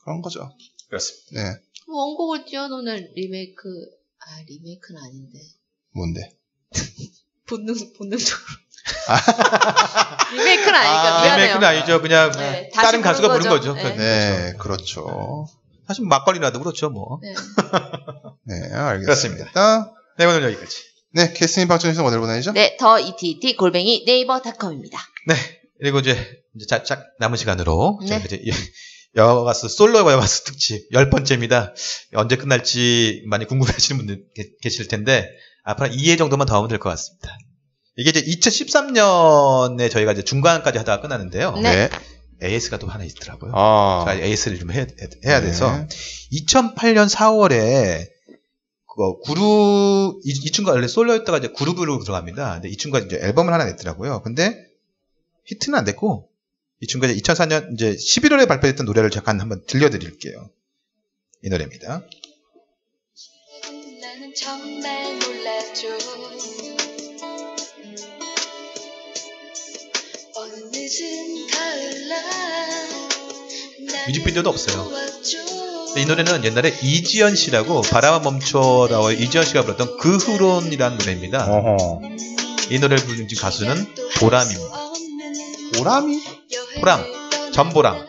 그런 0.03 0.21
거죠. 0.21 0.51
그렇습니다. 0.93 1.41
네, 1.41 1.59
원곡을 1.87 2.45
띄워놓는 2.45 3.13
리메이크 3.15 3.67
아 4.19 4.41
리메이크는 4.47 5.01
아닌데 5.01 5.39
뭔데? 5.91 6.37
본능 7.49 7.73
본능적으로 7.97 8.45
리메이크는 10.33 10.75
아니니까 10.75 11.17
아, 11.17 11.23
미안해요. 11.23 11.45
리메이크는 11.47 11.67
아니죠. 11.67 12.01
그냥 12.01 12.31
네, 12.33 12.69
다시 12.73 12.85
다른 12.85 13.01
가수가 13.01 13.27
부른 13.27 13.49
거죠. 13.49 13.73
네. 13.73 13.95
네, 13.95 14.53
그렇죠. 14.59 15.47
사실 15.87 16.05
막걸리라도 16.05 16.59
그렇죠, 16.59 16.89
뭐. 16.89 17.19
네. 17.21 17.33
네, 18.45 18.73
알겠습니다. 18.73 19.05
그렇습니다. 19.05 19.93
네, 20.17 20.25
오늘 20.25 20.43
여기까지. 20.43 20.77
네, 21.11 21.33
캐스팅 21.33 21.67
방송에서 21.67 22.03
어디로 22.05 22.21
보내죠? 22.21 22.53
네, 22.53 22.77
더 22.77 22.99
ETT 22.99 23.55
골뱅이 23.55 24.03
네이버닷컴입니다. 24.05 24.99
네. 25.27 25.35
그리고 25.79 25.99
이제, 25.99 26.15
이제 26.55 26.65
짝짝 26.65 27.03
남은 27.19 27.37
시간으로 27.37 27.99
네. 28.01 28.07
저희가 28.07 28.25
이제 28.25 28.41
여가수 29.15 29.69
솔로 29.69 29.99
여가수 29.99 30.43
특집 30.45 30.87
열 30.91 31.09
번째입니다. 31.09 31.73
언제 32.15 32.35
끝날지 32.35 33.23
많이 33.27 33.45
궁금해하시는 33.45 33.97
분들 33.97 34.25
계- 34.35 34.49
계실 34.61 34.87
텐데 34.87 35.29
앞으로 35.63 35.89
2회 35.89 36.17
정도만 36.17 36.47
더 36.47 36.55
하면 36.57 36.67
될 36.67 36.79
것 36.79 36.89
같습니다. 36.89 37.37
이게 37.95 38.09
이제 38.09 38.21
2013년에 38.23 39.91
저희가 39.91 40.13
이제 40.13 40.23
중간까지 40.23 40.79
하다가 40.79 41.01
끝났는데요. 41.01 41.51
네. 41.57 41.89
AS가 42.41 42.77
또 42.79 42.87
하나 42.87 43.03
있더라고요. 43.05 43.51
아, 43.55 44.03
자, 44.07 44.15
AS를 44.15 44.59
좀 44.59 44.71
해야, 44.71 44.85
해야 45.25 45.41
돼서 45.41 45.77
네. 45.77 45.87
2008년 46.45 47.07
4월에 47.07 48.07
그거 48.89 49.19
그룹 49.25 50.19
이, 50.25 50.29
이 50.31 50.51
친구가 50.51 50.73
원래 50.73 50.87
솔로였다가 50.87 51.37
이제 51.37 51.47
그룹으로 51.55 51.99
들어갑니다. 51.99 52.53
근데 52.55 52.69
이 52.69 52.77
친구가 52.77 53.05
이제 53.05 53.17
앨범을 53.21 53.53
하나 53.53 53.65
냈더라고요. 53.65 54.21
근데 54.23 54.57
히트는 55.45 55.77
안 55.77 55.85
됐고 55.85 56.29
이 56.83 56.85
친구가 56.85 57.13
이제 57.13 57.21
2004년 57.21 57.73
이제 57.75 57.95
11월에 57.95 58.45
발표했던 58.45 58.85
노래를 58.85 59.09
잠깐 59.09 59.39
한번 59.39 59.63
들려드릴게요. 59.65 60.49
이 61.41 61.47
노래입니다. 61.49 62.03
나는 64.01 64.33
정말 64.35 65.13
몰랐죠 65.13 65.87
어느 70.35 70.55
늦은 70.73 71.47
가을날 71.47 72.21
나는 73.87 74.07
뮤직비디오도 74.07 74.49
없어요. 74.49 74.91
이 75.95 76.05
노래는 76.05 76.43
옛날에 76.43 76.77
이지연 76.83 77.37
씨라고 77.37 77.81
바람아 77.81 78.19
멈춰라고 78.29 79.11
이지연 79.11 79.45
씨가 79.45 79.61
불렀던 79.61 79.99
그 79.99 80.17
후론이라는 80.17 80.97
노래입니다. 80.97 81.49
어허. 81.49 82.01
이 82.71 82.79
노래를 82.79 83.05
부른 83.05 83.25
가수는 83.39 83.85
보람입니다. 84.19 84.83
보람이? 85.77 86.22
보람, 86.83 87.01
전보람. 87.53 88.05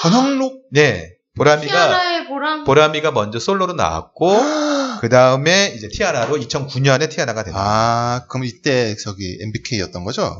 전형록? 0.00 0.66
네, 0.70 1.16
보람이가 1.34 2.28
보람. 2.28 2.62
보람이가 2.62 3.10
먼저 3.10 3.40
솔로로 3.40 3.72
나왔고 3.72 4.38
그 5.02 5.08
다음에 5.08 5.72
이제 5.74 5.88
티아라로 5.88 6.36
2009년에 6.36 7.10
티아라가 7.10 7.42
됩니다. 7.42 7.60
아, 7.60 8.26
그럼 8.28 8.44
이때 8.44 8.94
저기 8.94 9.36
MBK였던 9.40 10.04
거죠? 10.04 10.38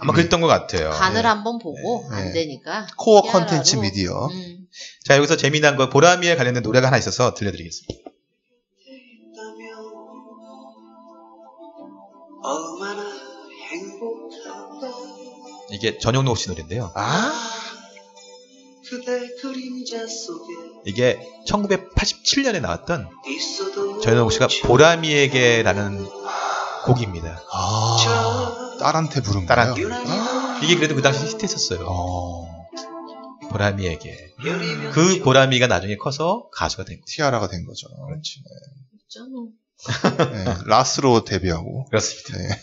아마 0.00 0.12
그랬던 0.12 0.40
것 0.40 0.48
같아요. 0.48 0.90
간을 0.90 1.22
네. 1.22 1.28
한번 1.28 1.60
보고 1.60 2.08
네. 2.10 2.16
안 2.16 2.32
되니까. 2.32 2.88
코어 2.96 3.22
티아라로. 3.22 3.46
컨텐츠 3.46 3.76
미디어. 3.76 4.26
음. 4.26 4.66
자 5.04 5.16
여기서 5.16 5.36
재미난 5.36 5.76
거 5.76 5.90
보람이에 5.90 6.34
관련된 6.34 6.64
노래가 6.64 6.88
하나 6.88 6.98
있어서 6.98 7.34
들려드리겠습니다. 7.34 8.01
이게 15.72 15.98
전용록 15.98 16.36
씨 16.38 16.48
노래인데요. 16.48 16.92
아, 16.94 17.32
이게 20.84 21.18
1987년에 21.46 22.60
나왔던 22.60 23.08
전용록 24.02 24.32
씨가 24.32 24.48
보람이에게라는 24.64 26.06
곡입니다. 26.84 27.42
아, 27.52 28.76
딸한테 28.80 29.22
부른 29.22 29.46
딸한- 29.46 29.74
거예요? 29.74 29.88
아, 29.94 30.60
이게 30.62 30.76
그래도 30.76 30.94
그 30.94 31.02
당시 31.02 31.24
히트했었어요. 31.26 31.86
어, 31.88 32.66
보람이에게. 33.50 34.34
그 34.92 35.20
보람이가 35.22 35.68
나중에 35.68 35.96
커서 35.96 36.48
가수가 36.52 36.84
된 36.84 37.00
거죠. 37.00 37.04
티아라가 37.14 37.48
된 37.48 37.64
거죠. 37.64 37.86
그렇지. 38.06 38.42
있잖아. 39.08 40.30
네, 40.32 40.54
라스로 40.66 41.24
데뷔하고. 41.24 41.86
그렇습니다. 41.86 42.36
네. 42.38 42.60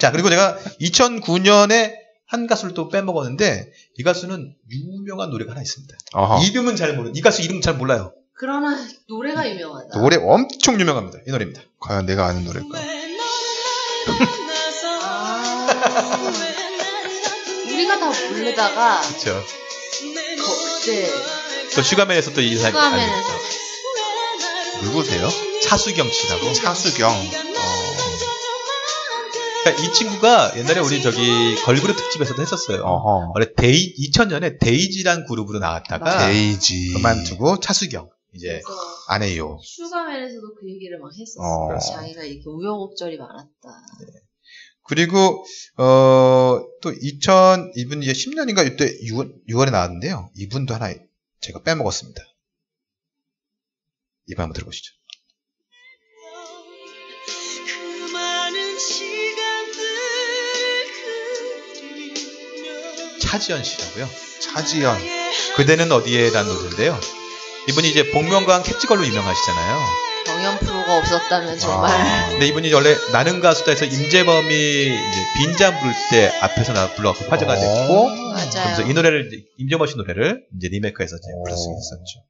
자, 0.00 0.10
그리고 0.10 0.28
제가 0.30 0.58
2009년에 0.80 1.94
한 2.28 2.46
가수를 2.46 2.74
또 2.74 2.88
빼먹었는데 2.88 3.72
이 3.96 4.02
가수는 4.02 4.54
유명한 4.70 5.30
노래가 5.30 5.52
하나 5.52 5.62
있습니다. 5.62 5.96
아하. 6.12 6.42
이름은 6.44 6.76
잘 6.76 6.94
모르. 6.94 7.10
이 7.14 7.20
가수 7.22 7.40
이름 7.42 7.60
잘 7.62 7.74
몰라요. 7.74 8.12
그러나 8.34 8.78
노래가 9.08 9.48
유명하다. 9.50 9.98
노래 9.98 10.16
엄청 10.16 10.78
유명합니다. 10.78 11.18
이 11.26 11.30
노래입니다. 11.30 11.62
과연 11.80 12.04
내가 12.06 12.26
아는 12.26 12.44
노래일까? 12.44 12.78
우리가 17.66 17.98
다 17.98 18.10
부르다가 18.10 19.00
그렇죠. 19.02 19.42
그때 20.80 21.10
또 21.74 21.82
슈가맨에서 21.82 22.32
또 22.32 22.40
이 22.40 22.56
사람 22.56 22.72
슈가맨에서. 22.72 23.12
알죠. 23.12 24.84
누구세요? 24.84 25.28
차수경 25.62 26.10
씨라고. 26.10 26.52
차수경. 26.52 27.10
어, 27.10 27.87
그러니까 29.64 29.82
이 29.82 29.92
친구가 29.92 30.58
옛날에 30.58 30.80
우리 30.80 31.02
저기 31.02 31.54
걸그룹 31.64 31.96
특집에서도 31.96 32.40
했었어요. 32.40 32.82
어허. 32.82 33.32
원래 33.34 33.52
데이 33.54 33.94
2000년에 33.94 34.58
데이지란 34.58 35.26
그룹으로 35.26 35.58
나왔다가 35.58 36.26
데이지. 36.26 36.92
그만두고 36.94 37.60
차수경 37.60 38.10
이제 38.34 38.48
그래서 38.48 38.68
아내요. 39.08 39.58
슈가맨에서도 39.62 40.54
그 40.54 40.68
얘기를 40.68 40.98
막 40.98 41.10
했었어. 41.12 41.40
어. 41.40 41.78
자기가 41.78 42.22
이렇게 42.22 42.42
우여곡절이 42.46 43.16
많았다. 43.18 43.52
그리고 44.84 45.44
어, 45.76 46.60
또 46.80 46.92
2000, 46.92 47.72
이분 47.76 48.02
이제 48.02 48.12
10년인가 48.12 48.66
이때 48.66 48.86
6월, 49.00 49.34
6월 49.48 49.68
에 49.68 49.70
나왔는데요. 49.70 50.30
이분도 50.36 50.74
하나 50.74 50.92
제가 51.40 51.62
빼먹었습니다. 51.62 52.22
이번 54.28 54.44
한번 54.44 54.54
들어보시죠. 54.54 54.97
차지연 63.20 63.64
씨라고요. 63.64 64.08
차지연. 64.40 64.98
그대는 65.56 65.90
어디에라는 65.92 66.52
노래인데요. 66.54 66.98
이분이 67.68 67.90
이제 67.90 68.10
복면가왕 68.10 68.62
캡지걸로 68.62 69.06
유명하시잖아요. 69.06 70.08
경연 70.26 70.58
프로가 70.58 70.98
없었다면 70.98 71.58
정말 71.58 71.90
아, 71.90 72.28
근데 72.28 72.46
이분이 72.46 72.72
원래 72.72 72.94
나는 73.12 73.40
가수다에서 73.40 73.86
임재범이 73.86 74.48
이제 74.84 75.24
빈잔 75.38 75.78
부를 75.78 75.94
때 76.10 76.28
앞에서 76.40 76.72
나 76.74 76.92
불러갖고 76.94 77.30
화제가 77.30 77.54
됐고 77.54 78.10
그래서. 78.34 78.82
이 78.82 78.92
노래를 78.92 79.30
임재범 79.58 79.86
씨 79.86 79.96
노래를 79.96 80.44
이제 80.56 80.68
리메이크해서 80.68 81.16
이제 81.16 81.28
오. 81.34 81.42
불렀었었죠 81.44 82.24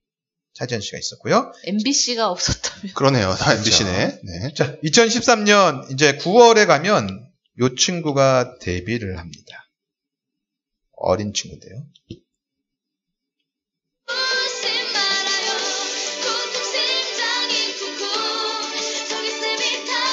차지연 0.54 0.80
씨가 0.80 0.98
있었고요. 0.98 1.52
MBC가 1.64 2.30
없었다면 2.30 2.94
그러네요. 2.94 3.34
다 3.34 3.52
그렇죠. 3.54 3.58
MBC네. 3.58 4.20
네. 4.24 4.54
자, 4.54 4.74
2013년 4.82 5.92
이제 5.92 6.16
9월에 6.16 6.66
가면 6.66 7.08
요 7.60 7.74
친구가 7.74 8.58
데뷔를 8.60 9.18
합니다. 9.18 9.57
어린 11.00 11.32
친구인데요. 11.32 11.84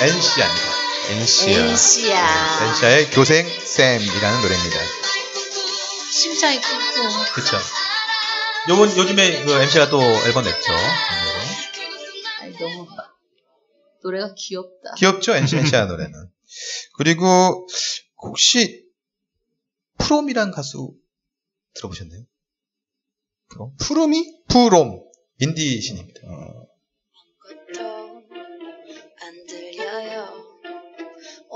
NC입니다. 0.02 0.86
NC야. 1.10 1.66
NC야. 1.72 2.68
엔샤의 2.68 3.10
교생 3.12 3.48
쌤이라는 3.48 4.42
노래입니다. 4.42 4.80
심장이 6.12 6.60
쿵쿵. 6.62 7.26
그쵸. 7.34 7.58
요번, 8.70 8.96
요즘에 8.96 9.44
그 9.46 9.52
MC가 9.54 9.90
또 9.90 10.02
앨범 10.02 10.44
냈죠. 10.44 10.74
아니, 12.42 12.58
너무 12.58 12.88
노래가 14.04 14.34
귀엽다. 14.38 14.94
귀엽죠? 14.98 15.36
NC, 15.36 15.58
NC야 15.58 15.86
노래는. 15.86 16.30
그리고 16.98 17.68
혹시 18.18 18.85
프롬이란 19.98 20.52
가수 20.52 20.94
들어보셨나요? 21.76 22.24
프롬? 23.50 23.76
푸르미? 23.78 24.44
프롬. 24.48 25.04
인디 25.40 25.82
신입니다. 25.82 26.22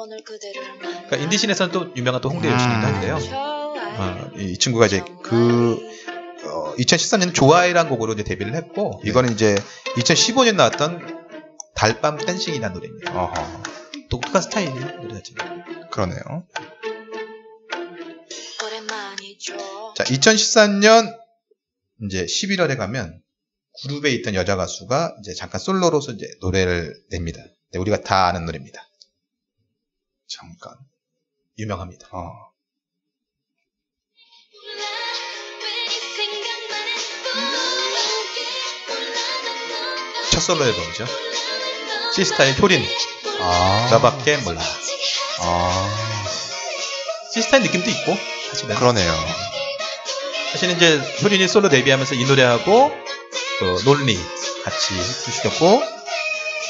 만나 0.09 0.17
그러니까 0.23 1.17
인디 1.17 1.37
신에서는 1.37 1.71
또 1.71 1.93
유명한 1.95 2.21
또 2.21 2.29
홍대 2.29 2.49
여신이기도 2.49 2.87
음. 2.87 2.93
한데요. 2.93 3.17
어, 3.35 4.31
이 4.37 4.57
친구가 4.57 4.87
이제 4.87 5.03
그 5.23 5.77
2013년 6.77 7.33
좋아해란 7.33 7.89
곡으로 7.89 8.13
이제 8.13 8.23
데뷔를 8.23 8.55
했고 8.55 9.01
이거는 9.03 9.33
이제 9.33 9.55
2015년 9.97 10.55
나왔던 10.55 11.27
달밤 11.75 12.17
댄싱이라는 12.17 12.73
노래입니다. 12.73 13.23
어허. 13.23 13.63
독특한 14.09 14.41
스타일이에요 14.41 15.01
노래 15.01 15.15
자체가. 15.15 15.89
그러네요. 15.91 16.19
자, 19.99 20.05
2014년 20.05 21.13
이제 22.05 22.23
11월에 22.25 22.77
가면 22.77 23.21
그룹에 23.81 24.11
있던 24.11 24.33
여자 24.33 24.55
가수가 24.55 25.17
이제 25.19 25.33
잠깐 25.33 25.59
솔로로서 25.59 26.13
이제 26.13 26.25
노래를 26.39 26.95
냅니다. 27.09 27.41
네, 27.73 27.79
우리가 27.79 27.99
다 27.99 28.27
아는 28.27 28.45
노래입니다. 28.45 28.81
잠깐. 30.25 30.73
유명합니다. 31.57 32.07
어. 32.13 32.31
첫 40.31 40.39
솔로 40.39 40.63
앨범이죠. 40.63 41.05
시스타의 42.15 42.57
효린, 42.61 42.81
아. 43.41 43.87
나밖에 43.91 44.37
몰라. 44.37 44.61
아. 45.41 45.89
시스타의 47.33 47.63
느낌도 47.63 47.89
있고, 47.89 48.15
사실은. 48.49 48.75
그러네요. 48.77 49.58
사실은 50.51 50.75
이제 50.75 50.99
효린이 51.23 51.47
솔로 51.47 51.69
데뷔하면서 51.69 52.15
이 52.15 52.25
노래하고 52.25 52.89
그 53.59 53.83
논리 53.85 54.15
같이 54.63 54.93
히트시켰고 54.95 55.81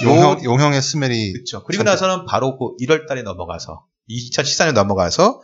용형, 0.04 0.44
용형의 0.44 0.82
스멜이. 0.82 1.34
그렇죠. 1.34 1.64
그리고 1.64 1.84
나서는 1.84 2.26
바로 2.26 2.58
그 2.58 2.76
1월 2.84 3.08
달에 3.08 3.22
넘어가서 3.22 3.86
2014년 4.10 4.74
넘어가서 4.74 5.42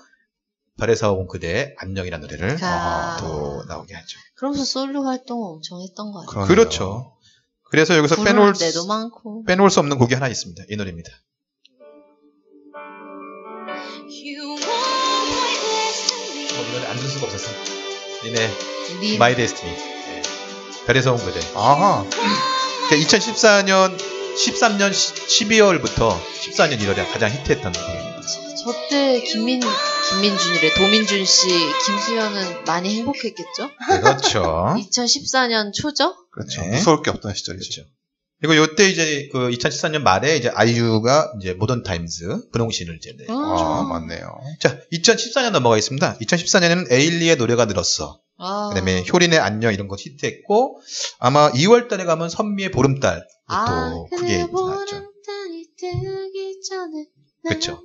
별에서 0.77 1.13
온 1.13 1.27
그대의 1.27 1.75
안녕이라는 1.77 2.27
노래를 2.27 2.57
아. 2.61 3.17
또 3.19 3.63
나오게 3.67 3.93
하죠. 3.93 4.19
그러면서 4.35 4.65
솔로 4.65 5.05
활동 5.05 5.41
엄청 5.41 5.81
했던 5.81 6.11
거 6.11 6.21
같아요. 6.21 6.45
그렇죠. 6.45 7.13
그래서 7.69 7.97
여기서 7.97 8.23
빼놓을, 8.23 8.53
때도 8.53 8.85
많고. 8.85 9.43
빼놓을 9.45 9.69
수 9.69 9.79
없는 9.79 9.97
곡이 9.97 10.13
하나 10.13 10.27
있습니다. 10.27 10.63
이 10.69 10.75
노래입니다. 10.75 11.09
어, 16.53 16.61
이 16.61 16.71
노래 16.71 16.85
안 16.87 16.92
들을 16.92 17.07
수가 17.07 17.25
없어서. 17.25 17.84
린의 18.23 18.51
My 19.01 19.35
Destiny. 19.35 19.75
별에서 20.85 21.13
온 21.13 21.17
그대. 21.23 21.39
아하. 21.55 22.05
2014년 22.91 23.97
13년 24.37 24.91
12월부터 24.91 26.17
14년 26.43 26.79
1월에 26.79 27.11
가장 27.11 27.31
히트했던 27.31 27.71
곡입니다. 27.73 28.21
저때 28.63 29.21
김민 29.21 29.61
김민준이래 30.09 30.73
도민준 30.75 31.25
씨, 31.25 31.47
김수현은 31.85 32.63
많이 32.65 32.95
행복했겠죠? 32.95 33.69
그렇죠. 34.01 34.75
2014년 34.79 35.73
초죠? 35.73 36.15
그렇죠. 36.31 36.61
네. 36.61 36.69
무서울 36.77 37.01
게 37.01 37.09
없던 37.11 37.33
시절이죠. 37.33 37.81
그렇죠. 37.83 37.89
그리고 38.39 38.57
요때 38.57 38.89
이제 38.89 39.29
그 39.31 39.49
2014년 39.49 40.01
말에 40.01 40.35
이제 40.37 40.49
아이유가 40.49 41.33
이제 41.39 41.53
모던 41.53 41.83
타임즈 41.83 42.49
분홍신을 42.51 42.97
이제 42.97 43.15
내. 43.17 43.25
아, 43.29 43.85
맞네요. 43.89 44.37
자, 44.59 44.77
2014년 44.91 45.51
넘어가겠습니다. 45.51 46.17
2014년에는 46.19 46.91
에일리의 46.91 47.37
노래가 47.37 47.65
늘었어. 47.65 48.19
아. 48.37 48.69
그다음에 48.69 49.05
효린의 49.11 49.39
안녕 49.39 49.73
이런 49.73 49.87
거 49.87 49.95
히트했고 49.97 50.81
아마 51.19 51.49
2월 51.51 51.87
달에 51.87 52.03
가면 52.03 52.29
선미의 52.29 52.71
보름달 52.71 53.25
아, 53.47 53.91
또 53.91 54.07
크게 54.17 54.47
나왔죠. 54.47 55.09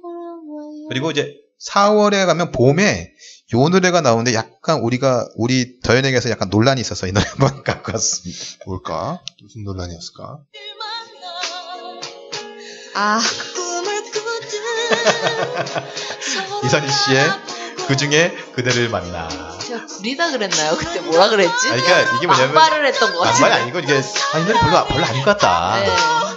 보러와요. 0.00 0.88
그리고 0.88 1.10
이제 1.10 1.34
4월에 1.60 2.26
가면 2.26 2.50
봄에 2.52 3.12
요 3.54 3.68
노래가 3.68 4.00
나오는데 4.00 4.32
약간 4.34 4.80
우리가 4.80 5.26
우리 5.34 5.80
더연에게서 5.80 6.30
약간 6.30 6.48
논란이 6.50 6.80
있어서 6.80 7.06
이 7.08 7.12
노래 7.12 7.26
한번 7.26 7.62
갖고 7.64 7.92
왔습니다. 7.92 8.38
뭘까? 8.66 9.20
무슨 9.42 9.64
논란이었을까? 9.64 10.38
아, 12.94 13.20
이선희 16.64 16.88
씨의 16.90 17.30
그 17.88 17.96
중에 17.96 18.30
그대를 18.54 18.88
만나. 18.88 19.28
제가 19.58 19.84
구리다 19.86 20.30
그랬나요? 20.30 20.76
그때 20.76 21.00
뭐라 21.00 21.28
그랬지? 21.28 21.70
아니, 21.70 21.82
그러니까 21.82 22.16
이게 22.16 22.26
뭐냐면 22.26 22.54
막발을 22.54 22.86
했던 22.86 23.12
것 23.12 23.18
같은데. 23.20 23.40
낭만이 23.48 23.62
아니고 23.62 23.78
이게 23.80 23.94
아, 24.32 24.38
이 24.38 24.44
노래 24.44 24.60
별로 24.60 24.86
별로 24.86 25.04
아닌 25.04 25.22
것 25.24 25.36
같다. 25.38 25.80
네. 25.80 25.86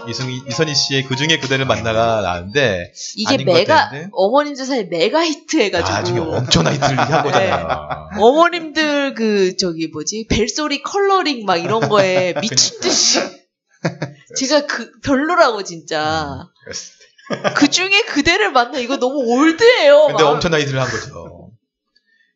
이승희 0.09 0.43
이선희 0.47 0.75
씨의 0.75 1.03
그 1.05 1.15
중에 1.15 1.39
그대를 1.39 1.65
만나가 1.65 2.21
나왔는데 2.21 2.91
이게 3.15 3.43
메가? 3.43 3.91
어머님들 4.11 4.65
사이 4.65 4.85
메가 4.85 5.25
히트 5.25 5.57
해가지고 5.57 5.91
나중에 5.91 6.19
엄청나게 6.19 6.77
들리한 6.79 7.23
거잖아요. 7.23 7.67
어머님들 8.19 9.13
그 9.13 9.55
저기 9.57 9.87
뭐지 9.87 10.27
벨소리 10.29 10.81
컬러링 10.83 11.45
막 11.45 11.57
이런 11.57 11.87
거에 11.89 12.33
미친 12.41 12.79
듯이 12.79 13.19
제가 14.37 14.65
그 14.65 14.91
별로라고 15.03 15.63
진짜 15.63 16.47
그 17.55 17.69
중에 17.69 18.01
그대를 18.03 18.51
만나 18.51 18.79
이거 18.79 18.97
너무 18.97 19.19
올드해요. 19.19 20.07
근데 20.07 20.23
막. 20.23 20.29
엄청나게 20.31 20.65
들한 20.65 20.89
거죠. 20.89 21.51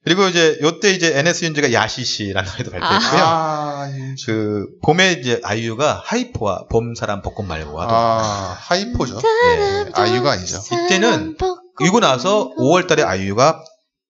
그리고 0.03 0.25
이제 0.27 0.57
요때 0.61 0.91
이제 0.91 1.17
NS 1.19 1.43
윤지가 1.45 1.73
야시시라는 1.73 2.49
노래도 2.49 2.71
발표했고요. 2.71 3.21
아, 3.21 3.89
그 4.25 4.65
봄에 4.83 5.13
이제 5.13 5.39
아이유가 5.43 6.01
하이포와 6.05 6.67
봄 6.69 6.95
사람 6.95 7.21
벚꽃 7.21 7.45
말고와 7.45 7.85
아, 7.89 8.57
하이포죠. 8.59 9.19
네. 9.21 9.89
아이유가 9.93 10.31
아니죠. 10.31 10.61
이때는 10.65 11.37
이고 11.81 11.99
나서 11.99 12.51
5월달에 12.57 13.05
아이유가 13.05 13.63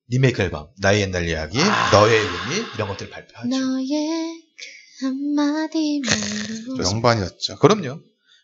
리메이크 0.09 0.41
앨범 0.41 0.67
나의 0.79 1.01
옛날 1.01 1.27
이야기, 1.27 1.57
너의 1.91 2.19
의미 2.19 2.65
이런 2.75 2.87
것들을 2.87 3.11
발표하죠. 3.11 3.49
너의 3.49 4.41
그 4.99 5.05
한마디만으로 5.05 6.75
명반이었죠. 6.77 7.57
그럼요. 7.57 7.99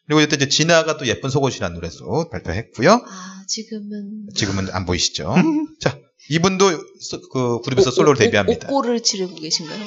그리고 0.06 0.20
이때 0.22 0.36
이제 0.36 0.50
진아가 0.50 0.98
또 0.98 1.08
예쁜 1.08 1.30
속옷이라는 1.30 1.74
노래도 1.76 2.30
발표했고요. 2.30 2.92
아 2.92 3.44
지금은 3.48 4.28
지금은 4.36 4.70
안 4.72 4.86
보이시죠? 4.86 5.34
자, 5.80 5.98
이분도 6.30 6.70
소- 7.00 7.22
그 7.30 7.62
그룹에서 7.62 7.92
솔로로 7.92 8.18
데뷔합니다. 8.18 8.68
옥고를 8.68 9.02
치르고 9.02 9.36
계신가요? 9.36 9.86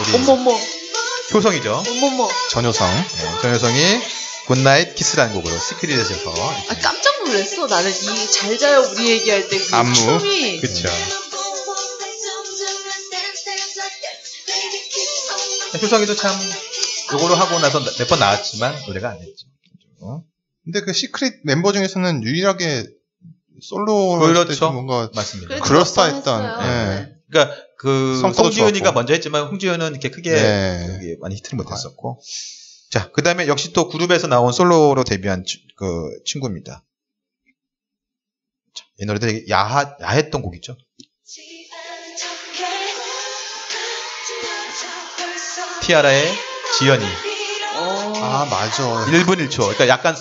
우리 0.00 0.14
어머머 0.14 0.56
효성이죠. 1.32 1.82
어머머 1.88 2.28
전효성. 2.50 2.88
네, 2.94 3.40
전효성이 3.42 3.80
Good-night 4.46 4.94
Kiss라는 4.94 5.34
곡으로 5.34 5.58
시크릿에서 5.58 6.14
아 6.68 6.74
깜짝 6.80 7.24
놀랐어 7.24 7.66
나는 7.66 7.90
이 7.90 8.30
잘 8.30 8.58
자요 8.58 8.80
우리 8.92 9.10
얘기할 9.10 9.48
때그 9.48 9.74
안무. 9.74 9.94
춤이 9.94 10.60
그쵸. 10.60 10.88
효성이도 15.82 16.14
참 16.14 16.32
요거로 17.12 17.34
하고 17.34 17.58
나서 17.58 17.80
몇 17.80 18.06
번 18.08 18.18
나왔지만 18.20 18.74
노래가 18.86 19.10
안 19.10 19.18
됐죠. 19.18 19.46
근데 20.64 20.80
그 20.82 20.92
시크릿 20.92 21.40
멤버 21.44 21.72
중에서는 21.72 22.22
유일하게 22.22 22.86
솔로 23.62 24.18
그렇죠. 24.18 24.70
뭔가 24.72 25.10
맞습니다. 25.14 25.58
그럴싸했던. 25.60 26.62
예. 26.62 26.66
네. 26.66 27.13
그러니까 27.30 27.56
그 27.78 28.18
좋았고. 28.82 28.94
먼저 28.94 29.12
했지만 29.12 29.44
송지은은 29.48 29.90
이렇게 29.92 30.10
크게 30.10 30.30
네. 30.32 31.16
많이 31.20 31.36
히트를 31.36 31.56
못했었고. 31.56 32.20
자, 32.90 33.10
그 33.12 33.22
다음에 33.22 33.48
역시 33.48 33.72
또 33.72 33.88
그룹에서 33.88 34.26
나온 34.28 34.52
솔로로 34.52 35.04
데뷔한 35.04 35.44
치- 35.44 35.66
그 35.76 36.10
친구입니다. 36.24 36.84
자, 38.74 38.84
이 39.00 39.04
노래도 39.04 39.26
되게 39.26 39.44
야하, 39.48 39.96
야했던 40.00 40.42
곡이죠. 40.42 40.76
티아라의 45.82 46.32
지연이. 46.78 47.04
어. 47.76 48.12
아 48.16 48.46
맞아. 48.50 49.06
1분 49.06 49.36
1초. 49.48 49.58
그러니까 49.58 49.88
약간 49.88 50.14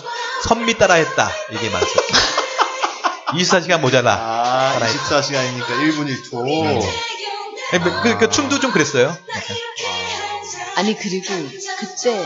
선미 0.47 0.77
따라 0.77 0.95
했다. 0.95 1.29
이게 1.51 1.69
많았었죠. 1.69 2.01
24시간 3.33 3.81
모자라. 3.81 4.13
아 4.13 4.73
살아있다. 4.73 5.21
24시간이니까 5.21 5.65
1분 5.65 6.07
1초. 6.07 6.45
네. 6.45 6.79
그, 7.71 7.79
그, 8.03 8.17
그 8.19 8.29
춤도 8.29 8.59
좀 8.59 8.71
그랬어요. 8.71 9.17
아니 10.75 10.95
그리고 10.95 11.25
그때 11.79 12.23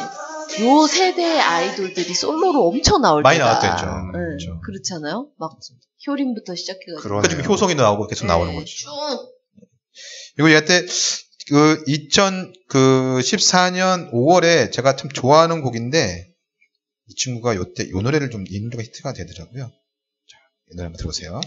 요 0.62 0.88
세대의 0.88 1.39
아이돌들이 1.39 2.13
솔로로 2.13 2.67
엄청 2.67 3.02
나올 3.02 3.22
많이 3.22 3.38
때가 3.38 3.60
나왔겠죠. 3.60 3.86
네, 3.86 4.20
그렇죠. 4.20 4.60
그렇잖아요. 4.62 5.30
막 5.38 5.58
효림부터 6.08 6.56
시작해가지고. 6.56 7.02
그러니까 7.02 7.30
지금 7.30 7.46
효성이도 7.46 7.82
나오고 7.82 8.08
계속 8.08 8.26
나오는 8.26 8.52
네, 8.52 8.60
거죠. 8.60 8.76
쭉 8.76 8.89
그리고 10.36 10.50
이때 10.50 10.86
그 11.50 11.84
2014년 11.88 14.12
5월에 14.12 14.72
제가 14.72 14.96
참 14.96 15.10
좋아하는 15.10 15.62
곡인데 15.62 16.28
이 17.10 17.15
친구가 17.15 17.56
요때 17.56 17.89
요 17.89 18.02
노래를 18.02 18.30
좀이 18.30 18.46
노래가 18.62 18.84
히트가 18.84 19.13
되더라고요. 19.13 19.71
자, 20.68 20.72
이 20.72 20.76
노래 20.76 20.84
한번 20.84 20.98
들어보세요. 20.98 21.40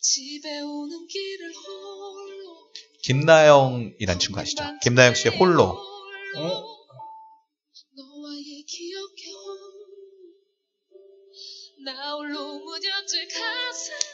집에 0.00 0.60
오는 0.60 1.06
길을 1.06 1.52
홀로 1.54 2.72
김나영이란 3.02 4.18
친구 4.18 4.40
아시죠? 4.40 4.64
김나영 4.82 5.14
씨의 5.14 5.36
홀로. 5.36 5.78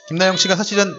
김나영 0.08 0.36
씨가 0.36 0.56
사실은 0.56 0.94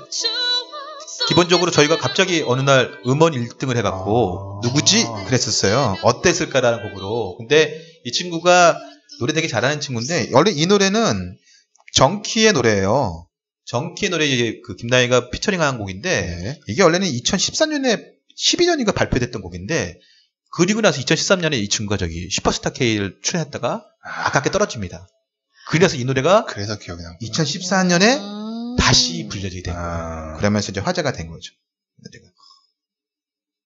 기본적으로 1.27 1.71
저희가 1.71 1.97
갑자기 1.97 2.43
어느 2.45 2.61
날 2.61 2.99
음원 3.05 3.33
1등을 3.33 3.77
해갖고 3.77 4.61
아. 4.63 4.67
누구지? 4.67 5.05
그랬었어요. 5.25 5.97
어땠을까라는 6.03 6.89
곡으로. 6.89 7.37
근데 7.37 7.92
이 8.05 8.11
친구가 8.11 8.79
노래 9.19 9.33
되게 9.33 9.47
잘하는 9.47 9.79
친구인데 9.79 10.29
원래 10.31 10.51
이 10.51 10.65
노래는 10.65 11.37
정키의 11.93 12.53
노래예요. 12.53 13.27
정키의 13.65 14.09
노래 14.09 14.25
이제 14.25 14.61
그 14.65 14.75
김나희가 14.75 15.29
피처링한 15.29 15.77
곡인데 15.77 16.21
네. 16.21 16.59
이게 16.67 16.83
원래는 16.83 17.07
2014년에 17.07 18.13
12년인가 18.37 18.93
발표됐던 18.93 19.41
곡인데 19.41 19.99
그리고 20.51 20.81
나서 20.81 21.01
2013년에 21.01 21.53
이 21.53 21.67
친구가 21.69 21.97
저기 21.97 22.29
슈퍼스타 22.29 22.71
K를 22.71 23.19
출연했다가 23.23 23.85
아깝게 24.01 24.51
떨어집니다. 24.51 25.07
그래서 25.69 25.95
이 25.95 26.03
노래가 26.03 26.45
그래서 26.45 26.77
기억이 26.77 27.01
나. 27.01 27.17
2014년에 27.21 28.19
음. 28.19 28.75
다시 28.77 29.27
불려지게 29.29 29.63
된 29.63 29.73
거예요. 29.73 29.87
아. 29.87 30.33
그러면서 30.37 30.71
이제 30.71 30.81
화제가 30.81 31.13
된 31.13 31.29
거죠. 31.29 31.53
노래가. 31.97 32.31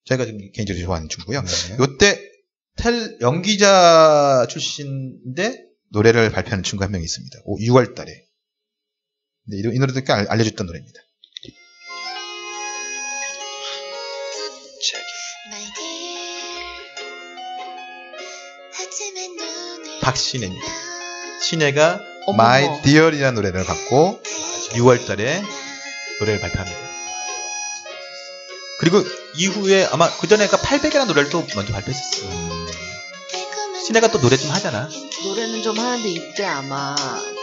제가 0.05 0.25
좀 0.25 0.37
개인적으로 0.53 0.85
좋아하는 0.85 1.09
친구고요. 1.09 1.41
네. 1.41 1.77
요때 1.79 2.36
텔 2.77 3.17
연기자 3.21 4.45
출신인데 4.49 5.65
노래를 5.91 6.31
발표하는 6.31 6.63
친구가 6.63 6.85
한명 6.85 7.01
있습니다. 7.01 7.39
6월 7.45 7.95
달에. 7.95 8.11
이, 9.53 9.59
이 9.73 9.79
노래도 9.79 10.01
꽤 10.01 10.11
알- 10.13 10.27
알려줬던 10.29 10.67
노래입니다. 10.67 10.99
박신혜입니다. 20.01 20.65
신혜가 21.41 21.99
어머머. 22.27 22.43
My 22.43 22.81
Dear이라는 22.83 23.35
노래를 23.35 23.63
갖고 23.65 24.21
6월 24.71 25.05
달에 25.05 25.41
노래를 26.19 26.39
발표합니다. 26.41 26.77
그리고 28.79 29.03
이후에 29.35 29.85
아마 29.91 30.09
그 30.17 30.27
전에 30.27 30.47
그 30.47 30.57
800이라는 30.57 31.07
노래를 31.07 31.29
또 31.29 31.45
먼저 31.55 31.73
발표했었어요. 31.73 32.46
신혜가 33.87 34.11
또 34.11 34.19
노래 34.19 34.35
좀 34.35 34.51
하잖아. 34.51 34.89
노래는 35.23 35.61
좀 35.63 35.77
하는데 35.79 36.09
이때 36.09 36.43
아마 36.43 36.93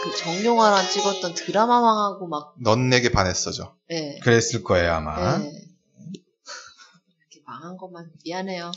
그 0.03 0.15
정용화랑 0.15 0.89
찍었던 0.91 1.33
드라마망하고 1.33 2.27
막 2.27 2.53
넌 2.61 2.89
내게 2.89 3.09
반했어죠. 3.11 3.75
예. 3.91 4.19
그랬을 4.21 4.63
거예요 4.63 4.93
아마. 4.93 5.39
예. 5.39 5.45
이렇게 5.47 7.41
망한 7.47 7.77
것만 7.77 8.11
미안해요. 8.23 8.71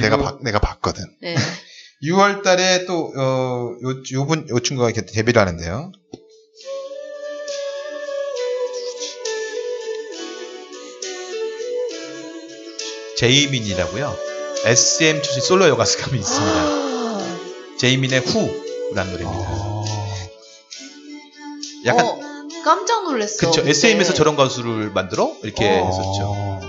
내가 0.00 0.16
봐- 0.16 0.38
내가 0.42 0.58
봤거든. 0.58 1.04
네. 1.22 1.36
6월 2.02 2.42
달에 2.42 2.84
또, 2.86 3.12
어, 3.16 3.76
요, 3.82 4.02
요분, 4.12 4.48
요 4.48 4.60
친구가 4.60 4.90
이렇게 4.90 5.04
데뷔를 5.06 5.40
하는데요. 5.40 5.90
제이민이라고요. 13.16 14.16
SM 14.64 15.22
출신 15.22 15.42
솔로 15.42 15.66
명 16.10 16.18
있습니다. 16.20 16.87
아, 17.78 17.80
제이민의 17.80 18.20
후라는 18.20 19.12
노래입니다. 19.12 19.48
약간, 21.84 22.06
어, 22.06 22.18
깜짝 22.64 23.04
놀랐어. 23.04 23.36
그쵸. 23.38 23.60
그때. 23.62 23.70
SM에서 23.70 24.14
저런 24.14 24.34
가수를 24.34 24.90
만들어? 24.90 25.32
이렇게 25.44 25.64
어. 25.78 25.86
했었죠. 25.86 26.60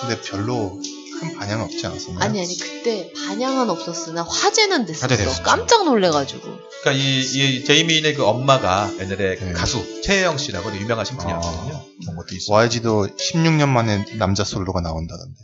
근데 0.00 0.20
별로 0.22 0.80
큰 1.20 1.38
반향 1.38 1.62
없지 1.62 1.86
않았었나요? 1.86 2.18
아니 2.24 2.40
아니 2.40 2.58
그때 2.58 3.12
반향은 3.12 3.70
없었으나 3.70 4.24
화제는 4.24 4.84
됐었어. 4.84 5.06
화제. 5.06 5.42
깜짝 5.42 5.84
놀래가지고. 5.84 6.42
그러니까 6.82 6.92
이, 6.92 7.20
이 7.20 7.64
제이민의 7.64 8.14
그 8.14 8.26
엄마가 8.26 8.90
옛날에 8.98 9.36
그 9.36 9.44
네. 9.44 9.52
가수 9.52 10.02
최혜영 10.02 10.36
씨라고 10.38 10.74
유명하신 10.74 11.16
분이었거든요. 11.16 11.76
아. 11.76 11.84
그런 12.02 12.16
것도 12.16 12.34
있어요. 12.34 12.56
YG도 12.56 13.06
16년 13.16 13.68
만에 13.68 14.04
남자 14.18 14.42
솔로가 14.42 14.80
나온다던데. 14.80 15.38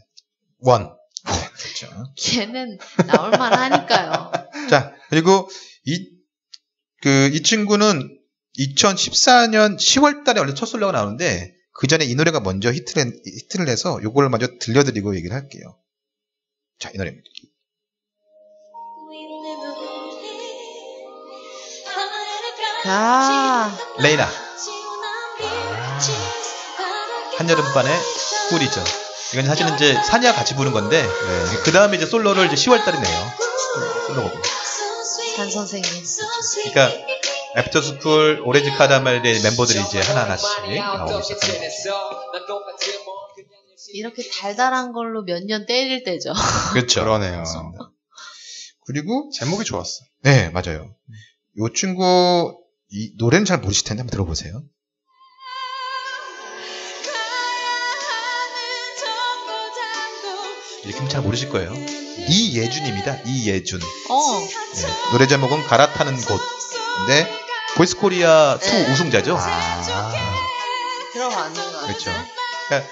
원. 0.59 0.93
네, 1.27 1.49
그렇죠. 1.55 1.87
걔는 2.17 2.79
나올 3.07 3.31
만 3.31 3.53
하니까요. 3.55 4.33
자, 4.71 4.95
그리고 5.09 5.51
이, 5.85 6.09
그, 7.03 7.29
이 7.33 7.43
친구는 7.43 8.17
2014년 8.57 9.77
10월 9.77 10.25
달에 10.25 10.39
원래 10.39 10.55
첫 10.55 10.67
솔로가 10.67 10.93
나오는데, 10.93 11.53
그 11.73 11.89
전에 11.89 12.05
이 12.05 12.15
노래가 12.15 12.39
먼저 12.39 12.73
히트를, 12.73 13.21
히트를 13.27 13.69
해서 13.69 13.99
요거를 14.01 14.29
먼저 14.29 14.47
들려드리고 14.61 15.17
얘기를 15.17 15.35
할게요. 15.35 15.77
자, 16.79 16.89
이 16.95 16.99
노래입니다. 16.99 17.25
가. 22.85 23.77
레이나. 23.99 24.29
한여름밤의 27.39 27.93
꿀이죠. 28.51 28.85
이건 29.33 29.47
사실은 29.47 29.75
이제 29.75 29.95
산이와 29.95 30.33
같이 30.33 30.55
부른 30.55 30.71
건데, 30.71 31.05
그 31.65 31.73
다음에 31.73 31.97
이제 31.97 32.07
솔로를 32.07 32.47
이제 32.47 32.55
10월 32.55 32.85
달에 32.85 33.01
내요. 33.01 33.33
네, 33.79 34.07
솔로곡. 34.07 34.60
산 35.41 35.51
선생님. 35.51 35.91
그러니까, 36.71 36.91
애프터 37.57 37.81
스쿨, 37.81 38.43
오렌지 38.45 38.71
카라멜의 38.71 39.41
멤버들이 39.43 39.81
이제 39.81 40.01
하나하나씩 40.01 40.47
나오기 40.77 41.25
시작합니다. 41.25 41.69
이렇게 43.95 44.23
달달한 44.41 44.93
걸로 44.93 45.23
몇 45.25 45.43
년 45.47 45.65
때릴 45.67 46.05
때죠. 46.05 46.33
그렇죠. 46.75 47.01
그러네요. 47.01 47.43
그리고 48.87 49.31
제목이 49.33 49.65
좋았어. 49.65 50.05
네 50.23 50.51
맞아요. 50.51 50.95
요 51.59 51.73
친구 51.75 52.57
이 52.91 53.13
노래는 53.19 53.47
잘 53.47 53.59
모르실 53.59 53.85
텐데 53.85 54.01
한번 54.03 54.11
들어보세요. 54.13 54.63
이렇게 60.85 61.09
잘 61.09 61.23
모르실 61.23 61.49
거예요. 61.51 61.73
이예준입니다. 62.29 63.23
이예준. 63.27 63.81
어. 63.81 64.41
네, 64.41 65.13
노래 65.13 65.27
제목은 65.27 65.63
갈아타는 65.65 66.17
곳. 66.23 66.41
근데 66.99 67.31
보이스 67.77 67.97
코리아 67.97 68.59
수 68.59 68.71
네. 68.71 68.93
우승자죠. 68.93 69.37
아, 69.39 70.13
들어봤는 71.13 71.55
거 71.55 71.73
같아. 71.73 71.87
그렇죠. 71.87 72.11
그러니까 72.69 72.91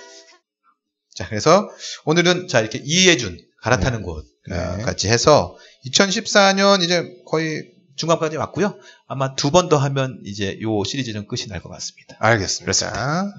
자 1.14 1.28
그래서 1.28 1.68
오늘은 2.04 2.48
자 2.48 2.60
이렇게 2.60 2.80
이예준 2.84 3.38
갈아타는 3.62 4.02
곳 4.02 4.24
네. 4.48 4.56
같이 4.84 5.08
해서 5.08 5.56
2014년 5.86 6.82
이제 6.82 7.04
거의 7.26 7.64
중간까지 7.96 8.36
왔고요. 8.36 8.78
아마 9.08 9.34
두 9.34 9.50
번 9.50 9.68
더 9.68 9.76
하면 9.78 10.20
이제 10.24 10.58
요 10.62 10.84
시리즈는 10.84 11.26
끝이 11.26 11.46
날 11.48 11.60
것 11.60 11.68
같습니다. 11.70 12.16
알겠습니다. 12.20 13.32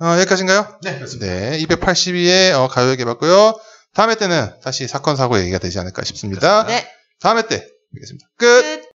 어, 0.00 0.16
여기까지인가요? 0.18 0.78
네, 0.82 0.96
그렇습니다. 0.96 1.26
네, 1.26 1.58
282회 1.58 2.52
어, 2.52 2.68
가요 2.68 2.90
얘기 2.90 3.02
해봤고요. 3.02 3.58
다음에 3.94 4.14
때는 4.14 4.50
다시 4.62 4.86
사건 4.86 5.16
사고 5.16 5.38
얘기가 5.40 5.58
되지 5.58 5.78
않을까 5.78 6.04
싶습니다. 6.04 6.64
네. 6.66 6.86
다음에 7.20 7.46
때 7.46 7.66
뵙겠습니다. 7.94 8.26
끝! 8.36 8.62
끝. 8.62 8.87